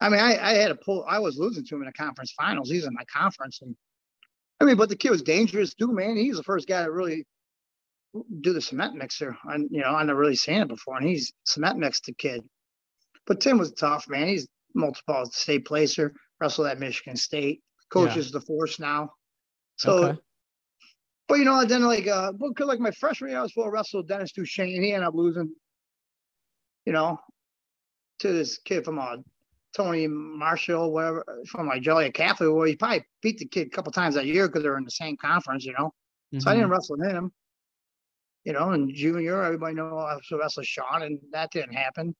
[0.00, 1.04] I mean, I, I had a pull.
[1.08, 2.68] I was losing to him in the conference finals.
[2.68, 3.76] He's in my conference, and
[4.58, 6.16] I mean, but the kid was dangerous too, man.
[6.16, 7.24] He's the first guy to really
[8.40, 9.36] do the cement mixer.
[9.48, 12.42] On you know, I never really seen it before, and he's cement mixed the kid.
[13.28, 14.26] But Tim was tough, man.
[14.26, 16.14] He's multiple state placer.
[16.40, 17.60] Wrestled at Michigan State.
[17.90, 18.40] Coaches yeah.
[18.40, 19.12] the force now.
[19.76, 20.20] So, okay.
[21.30, 24.02] But you know, then like, uh, because like my freshman year, I was full wrestle
[24.02, 24.74] Dennis Duchesne.
[24.74, 25.54] And he ended up losing,
[26.84, 27.20] you know,
[28.18, 29.18] to this kid from uh,
[29.76, 33.92] Tony Marshall, whatever, from like Joliet Catholic, where he probably beat the kid a couple
[33.92, 35.94] times that year because they're in the same conference, you know.
[36.34, 36.40] Mm-hmm.
[36.40, 36.72] So I didn't mm-hmm.
[36.72, 37.32] wrestle him,
[38.42, 38.70] you know.
[38.70, 42.12] And junior, everybody know I was wrestle Sean, and that didn't happen.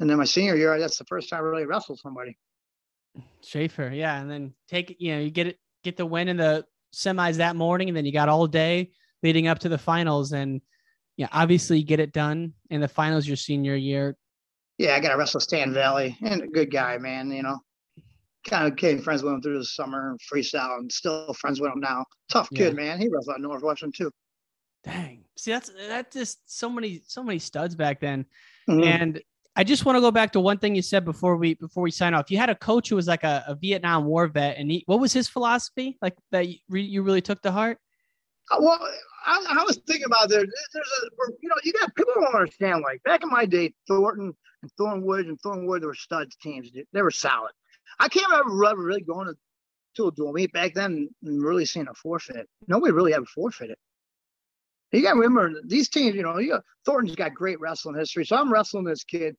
[0.00, 2.36] And then my senior year, that's the first time I really wrestled somebody.
[3.44, 6.64] Schaefer, yeah, and then take you know you get it get the win in the
[6.94, 8.90] semis that morning, and then you got all day
[9.22, 10.60] leading up to the finals, and
[11.16, 14.16] yeah, obviously get it done in the finals your senior year.
[14.78, 17.30] Yeah, I got to wrestle Stan Valley, and a good guy, man.
[17.30, 17.58] You know,
[18.48, 21.80] kind of became friends with him through the summer, freestyle, and still friends with him
[21.80, 22.04] now.
[22.30, 22.82] Tough kid, yeah.
[22.82, 23.00] man.
[23.00, 24.10] He wrestled at Northwestern too.
[24.84, 25.24] Dang.
[25.36, 28.24] See, that's that's just so many so many studs back then,
[28.68, 28.84] mm-hmm.
[28.84, 29.22] and
[29.58, 31.90] I just want to go back to one thing you said before we before we
[31.90, 32.30] sign off.
[32.30, 35.00] You had a coach who was like a, a Vietnam War vet, and he, what
[35.00, 37.78] was his philosophy like that you, you really took to heart?
[38.52, 38.78] Uh, well,
[39.26, 40.42] I, I, was thinking about there.
[40.42, 42.82] There's a you know you got people don't understand.
[42.82, 44.32] Like back in my day, Thornton
[44.62, 46.70] and Thornwood and Thornwood were studs teams.
[46.92, 47.50] They were solid.
[47.98, 49.34] I can't remember really going to
[49.96, 52.48] to a dual meet back then and really seeing a forfeit.
[52.68, 53.76] Nobody really ever forfeited.
[54.92, 56.14] You got to remember these teams.
[56.14, 58.24] You know, you got, Thornton's got great wrestling history.
[58.24, 59.36] So I'm wrestling this kid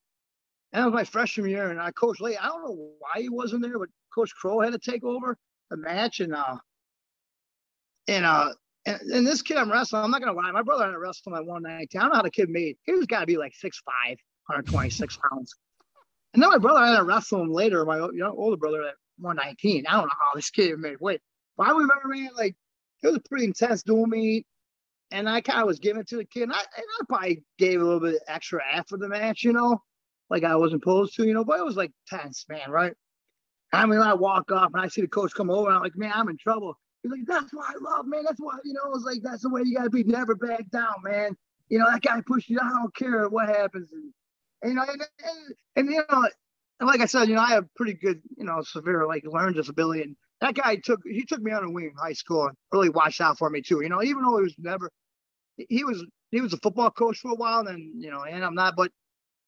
[0.71, 2.37] and it was my freshman year, and I coached late.
[2.41, 5.37] I don't know why he wasn't there, but Coach Crow had to take over
[5.69, 6.57] the match, and uh,
[8.07, 8.49] and uh,
[8.85, 11.35] and, and this kid I'm wrestling, I'm not gonna lie, my brother had to wrestle
[11.35, 11.97] at 190.
[11.97, 12.77] I don't know how the kid made.
[12.85, 13.71] He was got to be like 6'5",
[14.05, 15.55] 126 pounds.
[16.33, 17.83] And then my brother had to wrestle him later.
[17.85, 19.85] My you know, older brother at 119.
[19.87, 21.21] I don't know how this kid made weight,
[21.57, 22.55] but I remember, man, like
[23.01, 24.45] it was a pretty intense dual meet.
[25.11, 26.43] And I kind of was giving it to the kid.
[26.43, 29.81] And I, and I probably gave a little bit extra after the match, you know
[30.29, 32.93] like I wasn't supposed to, you know, but it was like tense, man, right?
[33.71, 35.95] I mean, I walk off and I see the coach come over, and I'm like,
[35.95, 36.75] man, I'm in trouble.
[37.03, 38.23] He's like, that's what I love, man.
[38.25, 40.03] That's why, you know, it's like, that's the way you got to be.
[40.03, 41.35] Never back down, man.
[41.69, 42.59] You know, that guy pushed you.
[42.61, 43.89] I don't care what happens.
[43.93, 44.11] And,
[44.63, 46.27] and you know, and, and, and, you know,
[46.79, 49.55] and like I said, you know, I have pretty good, you know, severe like learning
[49.55, 50.01] disability.
[50.01, 52.89] And that guy took, he took me on a wing in high school and really
[52.89, 53.81] watched out for me too.
[53.81, 54.89] You know, even though he was never,
[55.57, 58.55] he was, he was a football coach for a while and, you know, and I'm
[58.55, 58.91] not, but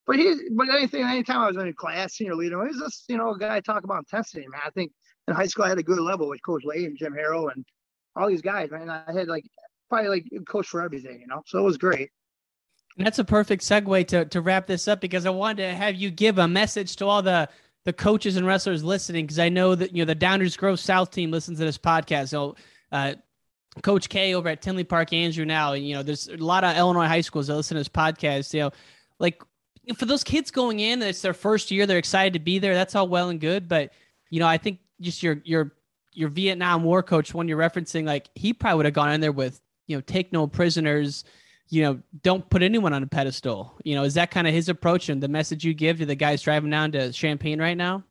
[0.07, 3.05] but he, but anything, anytime I was in a class, senior leader, he was just,
[3.07, 4.61] you know, a guy talk about intensity, man.
[4.65, 4.91] I think
[5.27, 7.65] in high school I had a good level with Coach Lay and Jim Harrow and
[8.15, 8.89] all these guys, man.
[8.89, 9.45] I had like
[9.89, 11.41] probably like coach for everything, you know.
[11.45, 12.09] So it was great.
[12.97, 15.95] And that's a perfect segue to to wrap this up because I wanted to have
[15.95, 17.47] you give a message to all the
[17.85, 21.11] the coaches and wrestlers listening because I know that you know the Downers Grove South
[21.11, 22.29] team listens to this podcast.
[22.29, 22.55] So
[22.91, 23.15] uh,
[23.81, 26.75] Coach K over at Tinley Park Andrew now, and you know there's a lot of
[26.75, 28.53] Illinois high schools that listen to this podcast.
[28.53, 28.71] You know,
[29.19, 29.41] like
[29.95, 31.85] for those kids going in, it's their first year.
[31.85, 32.73] They're excited to be there.
[32.73, 33.91] That's all well and good, but
[34.29, 35.73] you know, I think just your your
[36.13, 39.31] your Vietnam War coach, one you're referencing, like he probably would have gone in there
[39.31, 41.23] with you know, take no prisoners.
[41.69, 43.77] You know, don't put anyone on a pedestal.
[43.83, 46.15] You know, is that kind of his approach and the message you give to the
[46.15, 48.03] guys driving down to Champaign right now?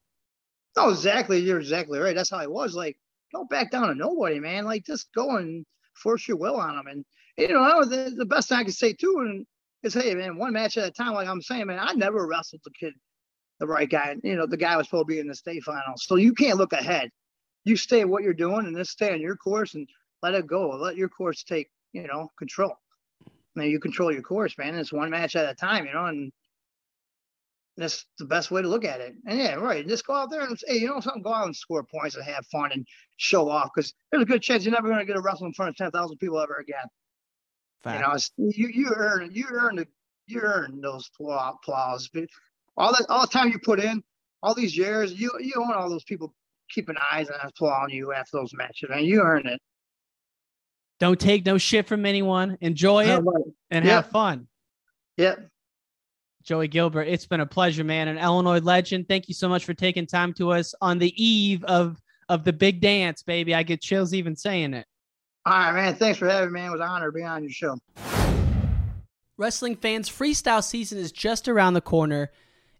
[0.77, 1.39] Oh, exactly.
[1.39, 2.15] You're exactly right.
[2.15, 2.75] That's how I was.
[2.75, 2.97] Like,
[3.33, 4.65] don't back down to nobody, man.
[4.65, 6.87] Like, just go and force your will on them.
[6.87, 7.05] And
[7.37, 9.47] you know, the, the best I can say too, and
[9.83, 11.15] is hey man, one match at a time.
[11.15, 12.95] Like I'm saying, man, I never wrestled the kid,
[13.59, 14.17] the right guy.
[14.23, 16.05] You know, the guy was supposed to be in the state finals.
[16.07, 17.11] So you can't look ahead.
[17.65, 19.89] You stay what you're doing and just stay on your course and
[20.23, 20.71] let it go.
[20.71, 22.75] Let your course take, you know, control.
[23.27, 24.75] I mean, you control your course, man.
[24.75, 26.33] It's one match at a time, you know, and
[27.77, 29.15] that's the best way to look at it.
[29.27, 29.87] And yeah, right.
[29.87, 32.15] Just go out there and say, hey, you know something, go out and score points
[32.17, 32.87] and have fun and
[33.17, 35.55] show off because there's a good chance you're never going to get a wrestle in
[35.55, 36.85] front of 10,000 people ever again.
[37.83, 38.31] Fact.
[38.39, 39.87] You know, you you earn you earn the
[40.27, 42.11] you earn those applause.
[42.77, 44.03] All the all the time you put in,
[44.43, 46.35] all these years, you you own all those people
[46.69, 49.05] keeping eyes and applauding you after those matches, man.
[49.05, 49.61] You earn it.
[51.01, 52.59] Don't take no shit from anyone.
[52.61, 53.25] Enjoy it
[53.71, 54.05] and Yep.
[54.05, 54.47] have fun.
[55.17, 55.49] Yep.
[56.43, 58.09] Joey Gilbert, it's been a pleasure, man.
[58.09, 59.09] An Illinois legend.
[59.09, 62.53] Thank you so much for taking time to us on the eve of of the
[62.53, 63.55] big dance, baby.
[63.55, 64.87] I get chills even saying it.
[65.47, 65.95] All right, man.
[65.95, 66.65] Thanks for having me.
[66.65, 67.79] It was an honor to be on your show.
[69.37, 72.31] Wrestling fans, freestyle season is just around the corner.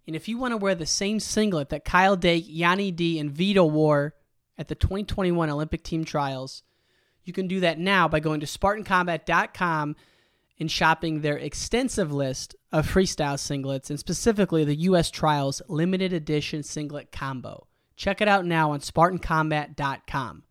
[0.07, 3.31] And if you want to wear the same singlet that Kyle Dake, Yianni D, and
[3.31, 4.15] Vito wore
[4.59, 6.63] at the 2021 Olympic team trials,
[7.25, 9.97] you can do that now by going to SpartanCombat.com
[10.59, 15.11] and shopping their extensive list of freestyle singlets and specifically the U.S.
[15.11, 17.67] Trials limited edition singlet combo.
[17.97, 20.43] Check it out now on SpartanCombat.com.